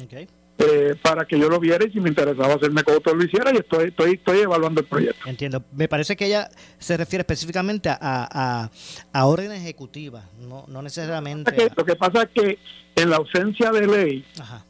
[0.58, 3.58] eh, para que yo lo viera y si me interesaba hacerme coto lo hiciera y
[3.58, 5.28] estoy, estoy, estoy evaluando el proyecto.
[5.30, 5.64] Entiendo.
[5.74, 6.50] Me parece que ella
[6.80, 8.72] se refiere específicamente a, a,
[9.12, 11.70] a órdenes ejecutivas, no, no necesariamente...
[11.76, 12.60] Lo que pasa es que
[12.96, 14.26] en la ausencia de ley,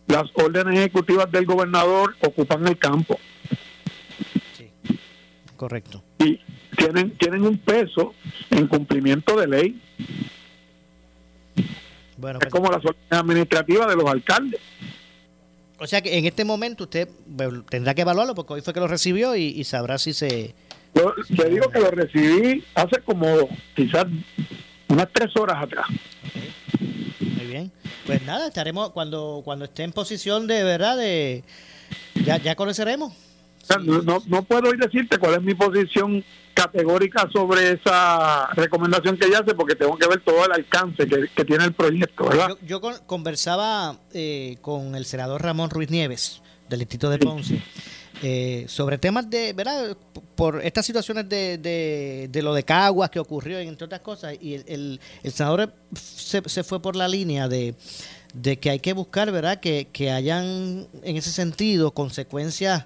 [0.07, 3.19] las órdenes ejecutivas del gobernador ocupan el campo
[5.55, 6.03] Correcto.
[6.19, 6.39] y
[6.75, 8.13] tienen, tienen un peso
[8.49, 9.81] en cumplimiento de ley.
[12.17, 14.59] Bueno, es como las órdenes administrativas de los alcaldes.
[15.85, 17.07] O sea que en este momento usted
[17.69, 20.55] tendrá que evaluarlo porque hoy fue que lo recibió y, y sabrá si se...
[20.95, 23.27] Yo te digo que lo recibí hace como
[23.75, 24.07] quizás
[24.87, 25.85] unas tres horas atrás.
[27.19, 27.71] Muy bien.
[28.07, 31.43] Pues nada, estaremos cuando cuando esté en posición de verdad de...
[32.25, 33.13] Ya, ya conoceremos.
[33.65, 39.17] O sea, no, no, puedo hoy decirte cuál es mi posición categórica sobre esa recomendación
[39.17, 42.25] que ella hace porque tengo que ver todo el alcance que, que tiene el proyecto,
[42.25, 42.49] ¿verdad?
[42.49, 47.61] Yo, yo con- conversaba eh, con el senador Ramón Ruiz Nieves del distrito de Ponce
[48.21, 49.97] eh, sobre temas de, ¿verdad?
[50.35, 54.53] Por estas situaciones de, de, de lo de Caguas que ocurrió, entre otras cosas, y
[54.53, 57.75] el, el, el senador se, se fue por la línea de,
[58.33, 59.59] de que hay que buscar, ¿verdad?
[59.59, 62.85] Que, que hayan en ese sentido consecuencias.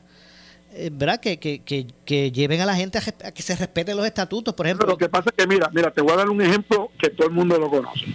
[0.74, 1.20] Eh, ¿Verdad?
[1.20, 4.66] Que, que, que, que lleven a la gente a, que se respeten los estatutos, por
[4.66, 4.88] ejemplo.
[4.88, 7.28] Lo que pasa es que, mira, mira, te voy a dar un ejemplo que todo
[7.28, 8.06] el mundo lo conoce.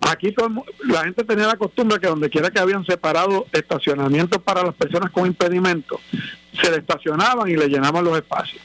[0.00, 4.42] Aquí todo el la gente tenía la costumbre que donde quiera que habían separado estacionamientos
[4.42, 6.00] para las personas con impedimentos,
[6.60, 8.60] se le estacionaban y le llenaban los espacios.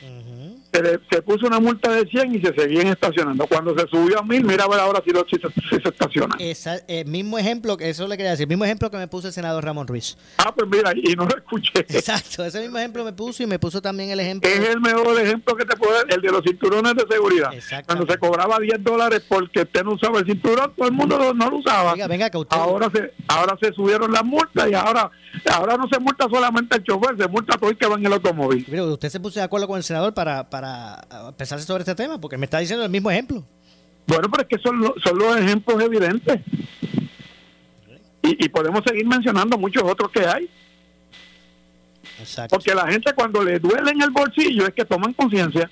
[0.77, 3.47] Se, le- se puso una multa de 100 y se seguían estacionando.
[3.47, 5.89] Cuando se subió a 1000, mira a ver ahora si, lo, si, se, si se
[5.89, 6.37] estacionan.
[6.39, 9.33] Esa, el mismo ejemplo, que eso le quería decir, mismo ejemplo que me puso el
[9.33, 10.17] senador Ramón Ruiz.
[10.37, 11.79] Ah, pues mira, y no lo escuché.
[11.89, 14.49] Exacto, ese mismo ejemplo me puso y me puso también el ejemplo.
[14.49, 17.49] Es el mejor ejemplo que te puedo dar, el de los cinturones de seguridad.
[17.85, 21.33] Cuando se cobraba 10 dólares porque usted no usaba el cinturón, todo el mundo lo-
[21.33, 21.95] no lo usaba.
[22.49, 25.09] ahora se ahora se subieron las multas y ahora
[25.51, 28.05] ahora no se multa solamente al chofer, se multa a todo el que va en
[28.05, 28.65] el automóvil.
[28.67, 30.66] Mire, usted se puso de acuerdo con el senador para, para
[31.27, 33.43] empezar sobre este tema, porque me está diciendo el mismo ejemplo.
[34.05, 36.39] Bueno, pero es que son, son los ejemplos evidentes.
[38.23, 40.49] Y, y podemos seguir mencionando muchos otros que hay.
[42.49, 45.69] Porque la gente cuando le duele en el bolsillo es que toman conciencia.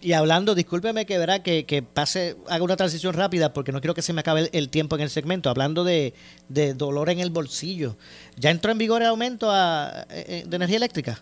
[0.00, 3.94] Y hablando, discúlpeme que verá que, que pase, haga una transición rápida porque no quiero
[3.94, 5.50] que se me acabe el, el tiempo en el segmento.
[5.50, 6.14] Hablando de,
[6.48, 7.96] de dolor en el bolsillo,
[8.36, 11.20] ¿ya entró en vigor el aumento a- eh, de energía eléctrica?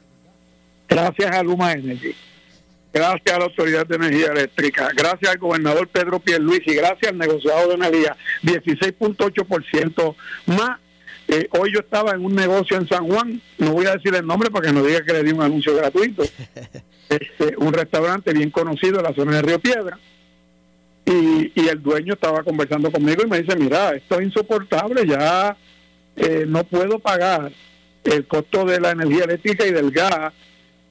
[0.89, 2.15] Gracias a Luma Energy.
[2.93, 4.91] Gracias a la Autoridad de Energía Eléctrica.
[4.97, 6.75] Gracias al gobernador Pedro Pierluisi.
[6.75, 8.17] Gracias al negociado de energía.
[8.43, 10.15] 16.8%
[10.47, 10.79] más.
[11.29, 13.41] Eh, hoy yo estaba en un negocio en San Juan.
[13.59, 15.75] No voy a decir el nombre para que no diga que le di un anuncio
[15.75, 16.23] gratuito.
[17.09, 19.97] Este, un restaurante bien conocido en la zona de Río Piedra.
[21.05, 25.57] Y, y el dueño estaba conversando conmigo y me dice, mira, esto es insoportable, ya
[26.17, 27.53] eh, no puedo pagar
[28.05, 30.33] el costo de la energía eléctrica y del gas,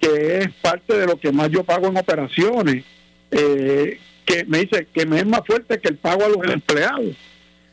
[0.05, 2.83] que es parte de lo que más yo pago en operaciones,
[3.31, 7.15] eh, que me dice que me es más fuerte que el pago a los empleados.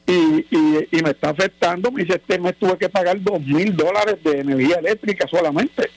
[0.04, 4.16] Y, y, me está afectando, me dice, este mes tuve que pagar dos mil dólares
[4.24, 5.90] de energía eléctrica solamente.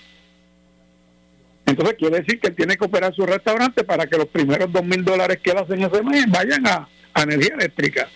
[1.65, 4.85] Entonces quiere decir que él tiene que operar su restaurante para que los primeros dos
[4.85, 8.07] mil dólares que él hace en ese mes vayan a, a energía eléctrica.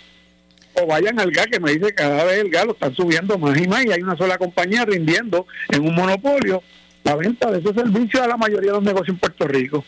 [0.74, 3.38] O vayan al gas, que me dice que cada vez el gas lo están subiendo
[3.39, 6.61] más y más y hay una sola compañía rindiendo en un monopolio
[7.10, 9.84] la venta de ese servicio a la mayoría de los negocios en Puerto Rico.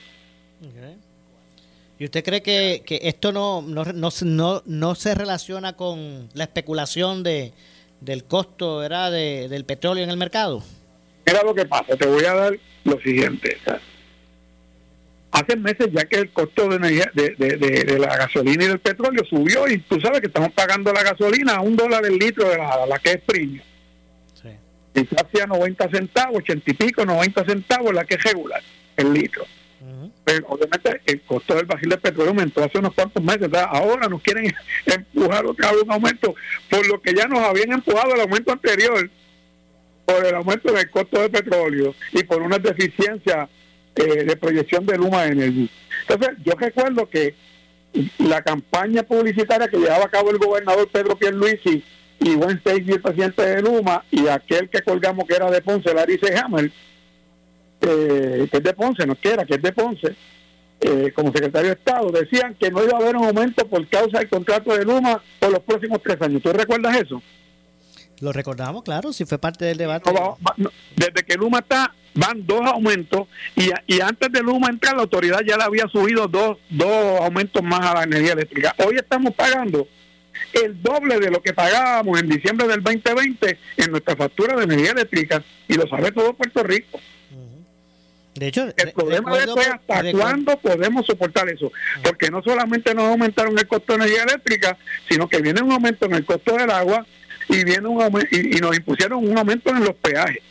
[1.99, 6.45] ¿Y usted cree que, que esto no, no, no, no, no se relaciona con la
[6.45, 7.53] especulación de,
[7.99, 9.11] del costo ¿verdad?
[9.11, 10.63] De, del petróleo en el mercado?
[11.27, 13.55] Mira lo que pasa, te voy a dar lo siguiente.
[15.31, 18.67] Hace meses ya que el costo de, energía, de, de- de- de la gasolina y
[18.67, 22.17] del petróleo subió y tú sabes que estamos pagando la gasolina a un dólar el
[22.17, 23.63] litro de la, la que es premium.
[24.93, 28.61] Quizás sea 90 centavos, 80 y pico, 90 centavos la que es regular,
[28.97, 29.45] el litro.
[30.23, 33.41] Pero obviamente el costo del barril de petróleo aumentó hace unos cuantos meses.
[33.41, 33.67] ¿verdad?
[33.71, 34.53] Ahora nos quieren
[34.85, 36.35] empujar otra vez un aumento
[36.69, 39.09] por lo que ya nos habían empujado el aumento anterior,
[40.05, 43.49] por el aumento del costo del petróleo y por una deficiencia
[43.95, 45.69] eh, de proyección de Luma Energy.
[46.07, 47.33] Entonces, yo recuerdo que
[48.19, 51.83] la campaña publicitaria que llevaba a cabo el gobernador Pedro Pierluisi
[52.21, 55.91] y Gwen Stacy, el presidente de Luma, y aquel que colgamos que era de Ponce,
[55.91, 56.37] Larry C.
[56.37, 56.71] Hammer,
[57.81, 60.15] eh, que es de Ponce, no quiera, que es de Ponce,
[60.81, 64.19] eh, como secretario de Estado, decían que no iba a haber un aumento por causa
[64.19, 66.43] del contrato de Luma por los próximos tres años.
[66.43, 67.21] ¿Tú recuerdas eso?
[68.19, 70.11] Lo recordamos, claro, si fue parte del debate.
[70.95, 75.41] desde que Luma está, van dos aumentos y, y antes de Luma entrar, la autoridad
[75.43, 78.75] ya le había subido dos, dos aumentos más a la energía eléctrica.
[78.77, 79.87] Hoy estamos pagando
[80.53, 84.91] el doble de lo que pagábamos en diciembre del 2020 en nuestra factura de energía
[84.91, 86.99] eléctrica y lo sabe todo Puerto Rico.
[88.35, 91.71] De hecho, el problema es hasta cuándo podemos soportar eso,
[92.01, 94.77] porque no solamente nos aumentaron el costo de energía eléctrica,
[95.09, 97.05] sino que viene un aumento en el costo del agua
[97.49, 100.41] y viene un y, nos impusieron un aumento en los peajes.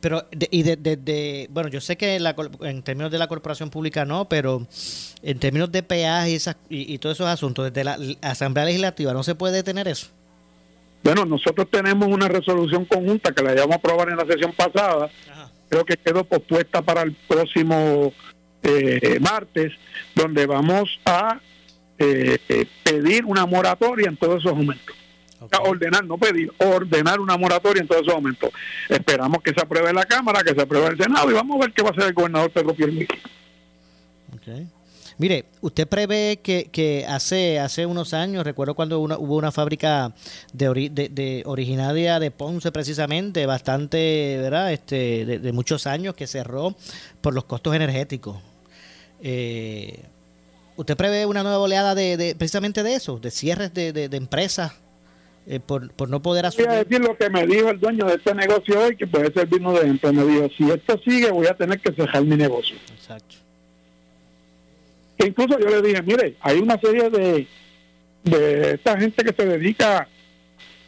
[0.00, 4.66] Pero, y de, bueno, yo sé que en términos de la corporación pública no, pero
[5.22, 9.34] en términos de peajes y, y, todos esos asuntos, desde la Asamblea Legislativa, ¿no se
[9.34, 10.08] puede detener eso?
[11.02, 15.08] Bueno, nosotros tenemos una resolución conjunta que la llevamos a aprobar en la sesión pasada.
[15.68, 18.12] Creo que quedó pospuesta para el próximo
[18.62, 19.72] eh, martes,
[20.14, 21.40] donde vamos a
[21.98, 24.96] eh, eh, pedir una moratoria en todos esos aumentos.
[25.40, 28.50] Ordenar, no pedir, ordenar una moratoria en todos esos aumentos.
[28.88, 31.74] Esperamos que se apruebe la Cámara, que se apruebe el Senado y vamos a ver
[31.74, 33.18] qué va a hacer el gobernador Pedro Pierluisi.
[34.36, 34.68] Okay.
[35.18, 40.12] Mire, usted prevé que, que hace hace unos años, recuerdo cuando hubo una fábrica
[40.52, 44.72] de, de, originaria de Ponce precisamente, bastante, ¿verdad?
[44.72, 46.74] Este, de, muchos años que cerró
[47.22, 48.36] por los costos energéticos.
[49.22, 50.04] Eh,
[50.76, 54.74] ¿Usted prevé una nueva oleada de, precisamente de eso, de cierres de, de, empresas
[55.46, 56.68] eh, por, por no poder asumir?
[56.68, 59.32] Voy a decir lo que me dijo el dueño de este negocio hoy, que puede
[59.32, 60.12] servirnos de ejemplo.
[60.12, 62.76] Me dijo, si esto sigue voy a tener que cerrar mi negocio.
[62.94, 63.36] Exacto
[65.24, 67.46] incluso yo le dije, mire, hay una serie de,
[68.24, 70.08] de esta gente que se dedica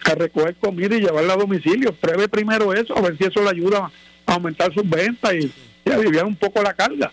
[0.05, 1.93] a recoger comida y llevarla a domicilio.
[1.93, 3.91] Pruebe primero eso, a ver si eso le ayuda
[4.27, 5.53] a aumentar sus ventas y,
[5.91, 7.11] a aliviar un poco la carga.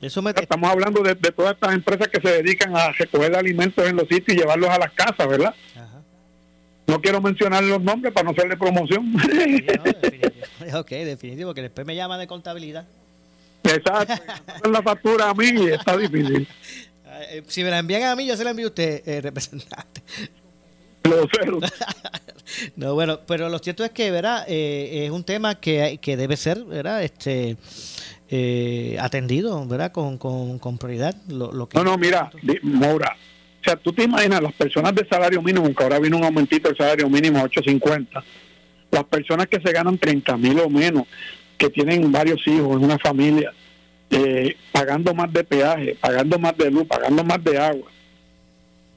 [0.00, 4.06] Eso Estamos hablando de, todas estas empresas que se dedican a recoger alimentos en los
[4.08, 5.54] sitios y llevarlos a las casas, ¿verdad?
[6.86, 9.14] No quiero mencionar los nombres para no hacerle promoción.
[10.74, 12.86] ok, definitivo, que después me llama de contabilidad.
[13.64, 14.14] Exacto.
[14.70, 16.46] la factura a mí está difícil.
[17.30, 20.02] Eh, si me la envían a mí, yo se la envío a usted, eh, representante.
[21.04, 21.28] Lo
[22.76, 24.44] no, bueno, pero lo cierto es que, ¿verdad?
[24.48, 27.02] Eh, es un tema que, que debe ser, ¿verdad?
[27.02, 27.56] Este,
[29.00, 29.92] atendido, ¿verdad?
[29.92, 31.14] Con, con, prioridad.
[31.28, 32.30] Lo, que no, no, mira,
[32.62, 33.16] Mora.
[33.60, 36.68] O sea, tú te imaginas las personas de salario mínimo, que ahora viene un aumentito
[36.68, 38.22] del salario mínimo a 8.50,
[38.92, 41.04] las personas que se ganan 30 mil o menos,
[41.58, 43.52] que tienen varios hijos en una familia,
[44.10, 47.90] eh, pagando más de peaje, pagando más de luz, pagando más de agua.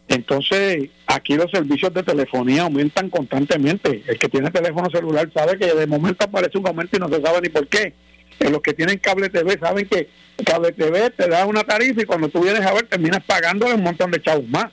[0.07, 4.03] Entonces, aquí los servicios de telefonía aumentan constantemente.
[4.07, 7.21] El que tiene teléfono celular sabe que de momento aparece un aumento y no se
[7.21, 7.93] sabe ni por qué.
[8.39, 10.07] Eh, los que tienen cable TV saben que
[10.45, 13.83] cable TV te da una tarifa y cuando tú vienes a ver terminas pagando un
[13.83, 14.67] montón de chavos más.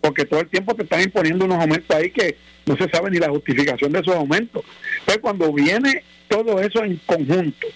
[0.00, 3.18] Porque todo el tiempo te están imponiendo unos aumentos ahí que no se sabe ni
[3.18, 4.64] la justificación de esos aumentos.
[5.00, 7.66] Entonces, cuando viene todo eso en conjunto.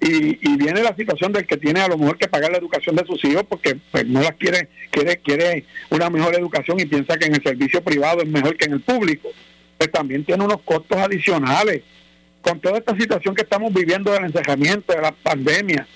[0.00, 3.04] Y, viene la situación del que tiene a lo mejor que pagar la educación de
[3.04, 7.26] sus hijos porque pues, no las quiere, quiere, quiere una mejor educación y piensa que
[7.26, 9.28] en el servicio privado es mejor que en el público.
[9.76, 11.82] Pues también tiene unos costos adicionales.
[12.42, 15.86] Con toda esta situación que estamos viviendo del encerramiento, de la pandemia,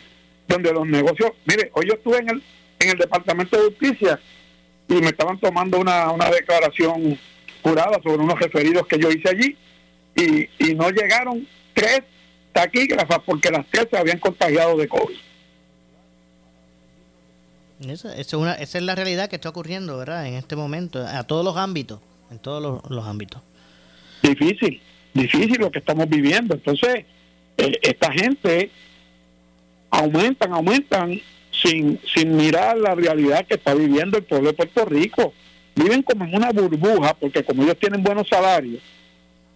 [0.46, 2.42] donde los negocios, mire, hoy yo estuve en el,
[2.80, 4.20] en el Departamento de Justicia
[4.88, 7.18] y me estaban tomando una, una declaración
[7.62, 9.56] jurada sobre unos referidos que yo hice allí
[10.14, 12.02] y, y no llegaron tres
[12.52, 15.16] taquígrafas porque las tres se habían contagiado de COVID.
[17.80, 20.26] Esa, es una, esa es la realidad que está ocurriendo, ¿verdad?
[20.26, 23.42] En este momento, a todos los ámbitos, en todos los, ámbitos.
[24.22, 24.80] Difícil,
[25.14, 26.54] difícil lo que estamos viviendo.
[26.54, 27.04] Entonces,
[27.56, 28.70] eh, esta gente
[29.90, 35.32] aumentan, aumentan sin, sin mirar la realidad que está viviendo el pueblo de Puerto Rico.
[35.76, 38.82] Viven como en una burbuja porque como ellos tienen buenos salarios,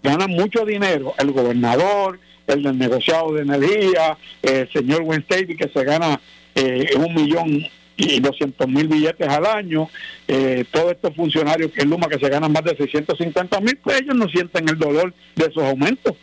[0.02, 1.14] ganan mucho dinero.
[1.18, 6.20] El gobernador, el del negociado de energía, el señor Wednesday que se gana
[6.54, 7.66] eh, un millón
[7.98, 9.90] y doscientos mil billetes al año,
[10.28, 14.00] eh, todos estos funcionarios que es Luma que se ganan más de 650 mil, pues
[14.00, 16.14] ellos no sienten el dolor de esos aumentos.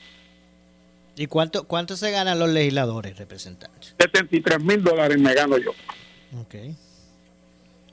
[1.18, 3.94] ¿Y cuánto cuánto se ganan los legisladores, representantes?
[4.00, 5.72] 73 mil dólares me gano yo.
[6.42, 6.56] Ok.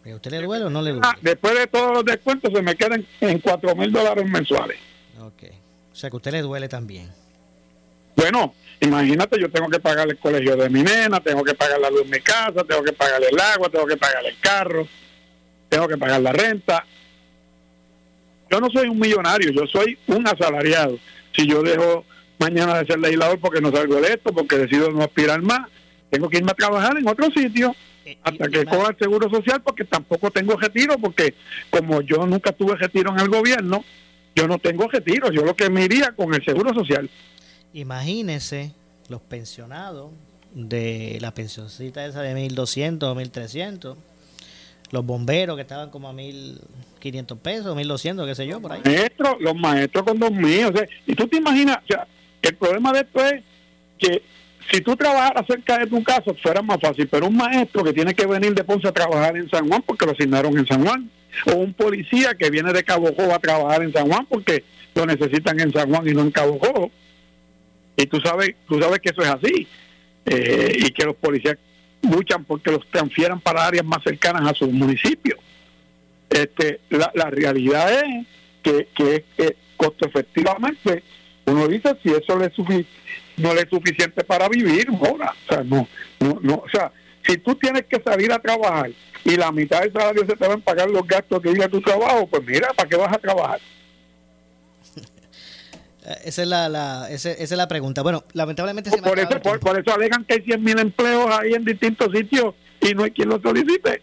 [0.04, 1.06] ¿A usted le duele o no le duele?
[1.06, 4.78] Ah, después de todos los descuentos se me quedan en 4 mil dólares mensuales.
[5.20, 5.44] Ok.
[5.92, 7.10] O sea que a usted le duele también.
[8.16, 11.90] Bueno, imagínate, yo tengo que pagar el colegio de mi nena, tengo que pagar la
[11.90, 14.86] luz de mi casa, tengo que pagar el agua, tengo que pagar el carro,
[15.68, 16.84] tengo que pagar la renta.
[18.50, 20.98] Yo no soy un millonario, yo soy un asalariado.
[21.34, 22.04] Si yo dejo
[22.38, 25.68] mañana de ser legislador porque no salgo electo, porque decido no aspirar más,
[26.10, 27.74] tengo que irme a trabajar en otro sitio
[28.22, 31.34] hasta que coja el seguro social porque tampoco tengo retiro porque
[31.70, 33.84] como yo nunca tuve retiro en el gobierno
[34.34, 37.08] yo no tengo retiro yo lo que me iría con el seguro social
[37.72, 38.72] imagínese
[39.08, 40.10] los pensionados
[40.54, 43.96] de la pensioncita esa de 1200 1300
[44.90, 49.36] los bomberos que estaban como a 1500 pesos 1200 qué sé yo por ahí maestros
[49.40, 52.06] los maestros con 2000 o sea, y tú te imaginas o
[52.42, 53.42] el problema de esto es
[53.98, 54.22] que
[54.70, 58.14] si tú trabajaras cerca de tu casa fuera más fácil, pero un maestro que tiene
[58.14, 61.10] que venir de Ponce a trabajar en San Juan porque lo asignaron en San Juan,
[61.46, 64.64] o un policía que viene de Cabo a trabajar en San Juan porque
[64.94, 66.58] lo necesitan en San Juan y no en Cabo.
[68.02, 69.68] Y tú sabes, tú sabes que eso es así,
[70.26, 71.56] eh, y que los policías
[72.02, 75.38] luchan porque los transfieran para áreas más cercanas a sus municipios.
[76.28, 78.26] Este, la, la realidad es
[78.62, 81.02] que, que, que costo efectivamente
[81.46, 82.50] uno dice si eso le
[83.36, 85.88] no le es suficiente para vivir ahora o sea no
[86.20, 86.92] no no o sea
[87.26, 88.90] si tú tienes que salir a trabajar
[89.24, 91.80] y la mitad del salario se te van a pagar los gastos que vive tu
[91.80, 93.60] trabajo pues mira para qué vas a trabajar
[96.24, 98.02] esa es la, la esa, es la pregunta.
[98.02, 101.54] Bueno, lamentablemente se por, eso, por, por, eso alegan que hay 100 mil empleos ahí
[101.54, 104.02] en distintos sitios y no hay quien los solicite.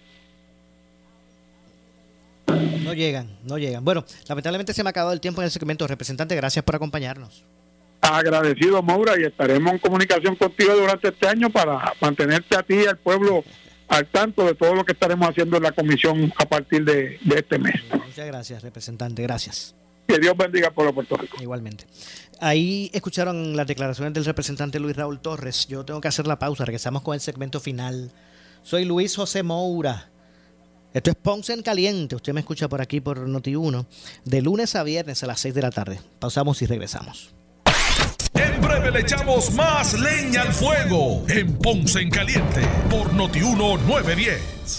[2.83, 3.83] No llegan, no llegan.
[3.83, 5.85] Bueno, lamentablemente se me ha acabado el tiempo en el segmento.
[5.87, 7.43] Representante, gracias por acompañarnos.
[8.01, 12.85] Agradecido, Maura, y estaremos en comunicación contigo durante este año para mantenerte a ti y
[12.85, 13.43] al pueblo
[13.89, 17.59] al tanto de todo lo que estaremos haciendo en la comisión a partir de, este
[17.59, 17.75] mes.
[17.91, 19.21] Muchas gracias, representante.
[19.21, 19.75] Gracias.
[20.09, 21.37] Que Dios bendiga por Puerto Rico.
[21.39, 21.85] Igualmente.
[22.41, 25.67] Ahí escucharon las declaraciones del representante Luis Raúl Torres.
[25.67, 26.65] Yo tengo que hacer la pausa.
[26.65, 28.11] Regresamos con el segmento final.
[28.63, 30.09] Soy Luis José Moura.
[30.95, 32.15] Esto es Ponce en Caliente.
[32.15, 33.85] Usted me escucha por aquí por Noti1
[34.25, 35.99] de lunes a viernes a las 6 de la tarde.
[36.17, 37.29] Pausamos y regresamos.
[38.33, 44.78] En breve le echamos más leña al fuego en Ponce en Caliente por Noti1 910.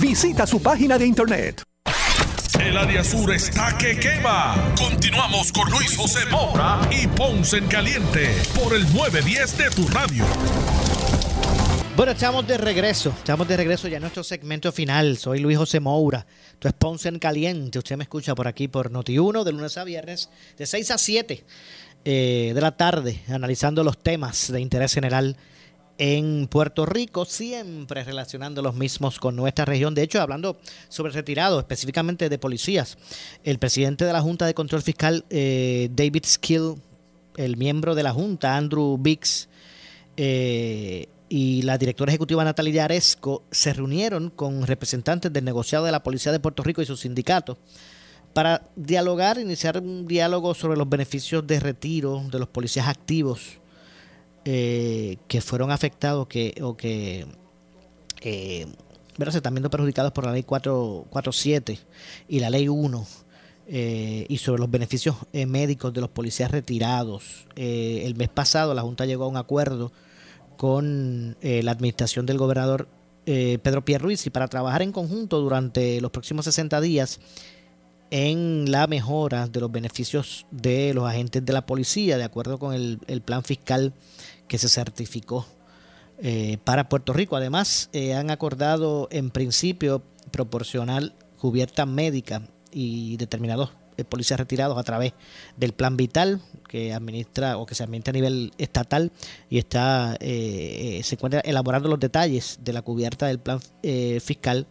[0.00, 1.62] Visita su página de internet.
[2.60, 4.54] El área sur está que quema.
[4.78, 10.24] Continuamos con Luis José Moura y Ponce en Caliente por el 910 de tu radio.
[11.96, 13.10] Bueno, estamos de regreso.
[13.10, 15.16] Estamos de regreso ya en nuestro segmento final.
[15.16, 16.26] Soy Luis José Moura.
[16.52, 17.78] Esto es Ponce en Caliente.
[17.78, 21.44] Usted me escucha por aquí por Noti1 de lunes a viernes de 6 a 7
[22.04, 25.36] eh, de la tarde, analizando los temas de interés general
[25.98, 29.94] en Puerto Rico, siempre relacionando los mismos con nuestra región.
[29.94, 32.98] De hecho, hablando sobre retirados, específicamente de policías,
[33.44, 36.74] el presidente de la Junta de Control Fiscal, eh, David Skill,
[37.36, 39.48] el miembro de la Junta, Andrew Biggs,
[40.16, 46.02] eh, y la directora ejecutiva Natalia Aresco se reunieron con representantes del negociado de la
[46.02, 47.58] Policía de Puerto Rico y sus sindicatos
[48.32, 53.58] para dialogar, iniciar un diálogo sobre los beneficios de retiro de los policías activos
[54.48, 57.26] eh, que fueron afectados que, o que
[58.20, 58.66] eh,
[59.18, 61.80] se están viendo perjudicados por la ley 447
[62.28, 63.06] y la ley 1
[63.66, 67.46] eh, y sobre los beneficios eh, médicos de los policías retirados.
[67.56, 69.90] el mes pasado la Junta llegó a un acuerdo
[70.56, 72.88] con la administración del gobernador
[73.24, 77.18] Pedro Pierruisi para trabajar en conjunto durante los próximos 60 días
[78.10, 82.72] en la mejora de los beneficios de los agentes de la policía, de acuerdo con
[82.74, 83.92] el plan fiscal
[84.48, 85.46] que se certificó
[86.18, 87.36] eh, para Puerto Rico.
[87.36, 92.42] Además, eh, han acordado en principio proporcionar cubierta médica
[92.72, 95.12] y determinados eh, policías retirados a través
[95.56, 99.12] del plan vital que administra o que se administra a nivel estatal
[99.50, 103.60] y está se encuentra elaborando los detalles de la cubierta del plan
[104.20, 104.66] fiscal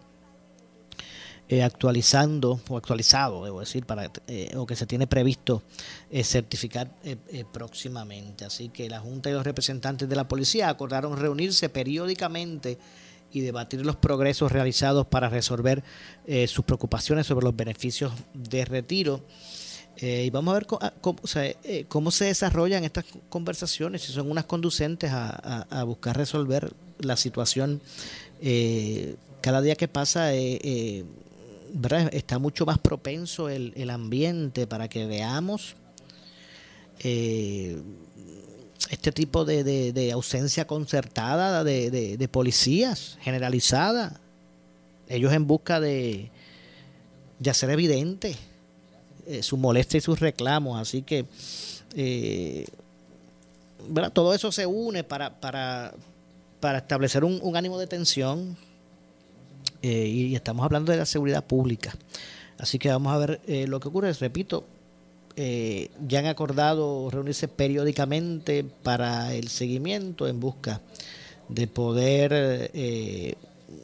[1.48, 5.62] eh, actualizando o actualizado, debo decir, para eh, o que se tiene previsto
[6.10, 6.90] eh, certificar
[7.54, 8.46] próximamente.
[8.46, 12.80] Así que la Junta y los representantes de la policía acordaron reunirse periódicamente
[13.32, 15.84] y debatir los progresos realizados para resolver
[16.48, 19.22] sus preocupaciones sobre los beneficios de retiro.
[20.02, 20.80] y vamos a ver cómo,
[21.90, 27.82] cómo, se desarrollan estas conversaciones, si son unas conducentes a buscar resolver la situación.
[29.42, 30.32] cada día que pasa
[32.12, 35.76] está mucho más propenso el, ambiente para que veamos
[37.00, 37.82] eh,
[38.90, 44.20] este tipo de, ausencia concertada de, policías generalizada.
[45.08, 46.32] Ellos en busca de,
[47.40, 48.36] de hacer evidente
[49.28, 50.80] eh, su molestia y sus reclamos.
[50.80, 51.26] Así que
[51.96, 52.66] eh,
[54.14, 55.94] todo eso se une para, para,
[56.60, 58.58] para establecer un, un ánimo de tensión
[59.88, 61.96] eh, y estamos hablando de la seguridad pública.
[62.58, 64.12] Así que vamos a ver eh, lo que ocurre.
[64.14, 64.66] Repito,
[65.36, 70.82] eh, ya han acordado reunirse periódicamente para el seguimiento en busca
[71.50, 72.72] de poder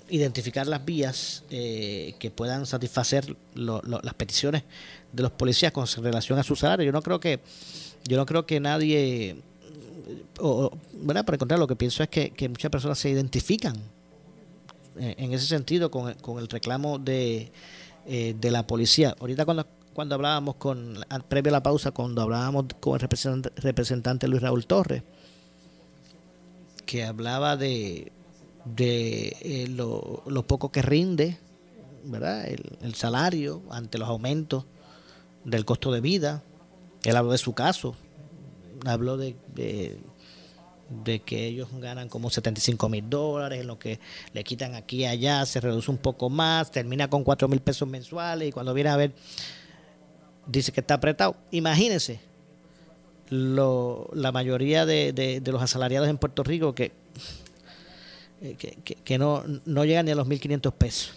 [0.09, 4.63] identificar las vías que puedan satisfacer las peticiones
[5.13, 6.87] de los policías con relación a su salario.
[6.87, 7.41] Yo no creo que
[8.07, 9.35] yo no creo que nadie
[10.39, 13.75] o, bueno, por el contrario, lo que pienso es que muchas personas se identifican
[14.97, 17.51] en ese sentido con, con el reclamo de,
[18.05, 19.15] eh, de la policía.
[19.19, 24.27] Ahorita cuando, cuando hablábamos con, previo a la pausa, cuando hablábamos con el representante, representante
[24.27, 25.03] Luis Raúl Torres,
[26.85, 28.11] que hablaba de,
[28.65, 31.37] de eh, lo, lo, poco que rinde,
[32.05, 32.47] ¿verdad?
[32.47, 34.65] El, el, salario ante los aumentos
[35.45, 36.41] del costo de vida.
[37.03, 37.95] Él habló de su caso,
[38.85, 39.99] habló de, de
[40.91, 43.99] de que ellos ganan como 75 mil dólares, en lo que
[44.33, 47.87] le quitan aquí y allá, se reduce un poco más, termina con 4 mil pesos
[47.87, 49.13] mensuales y cuando viene a ver,
[50.45, 51.35] dice que está apretado.
[51.51, 52.19] Imagínense
[53.29, 56.91] lo, la mayoría de, de, los asalariados en Puerto Rico que,
[58.41, 61.13] eh, que, que, no, no llegan ni a los 1.500 pesos.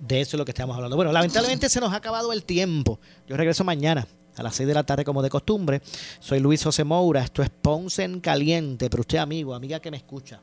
[0.00, 0.96] De eso es lo que estamos hablando.
[0.96, 2.98] Bueno, lamentablemente se nos ha acabado el tiempo.
[3.28, 4.06] Yo regreso mañana
[4.36, 5.82] a las 6 de la tarde como de costumbre.
[6.20, 9.96] Soy Luis José Moura, esto es Ponce en Caliente, pero usted amigo, amiga que me
[9.96, 10.40] escucha,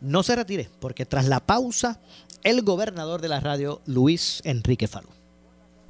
[0.00, 2.00] no se retire porque tras la pausa,
[2.42, 5.08] el gobernador de la radio, Luis Enrique Falú.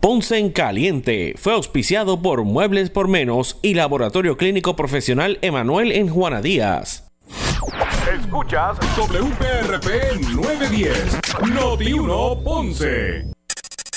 [0.01, 6.09] Ponce en Caliente fue auspiciado por Muebles por Menos y Laboratorio Clínico Profesional Emanuel en
[6.09, 7.09] Juana Díaz.
[8.21, 11.19] Escuchas WPRP 910,
[11.53, 13.36] Noti 1 Ponce.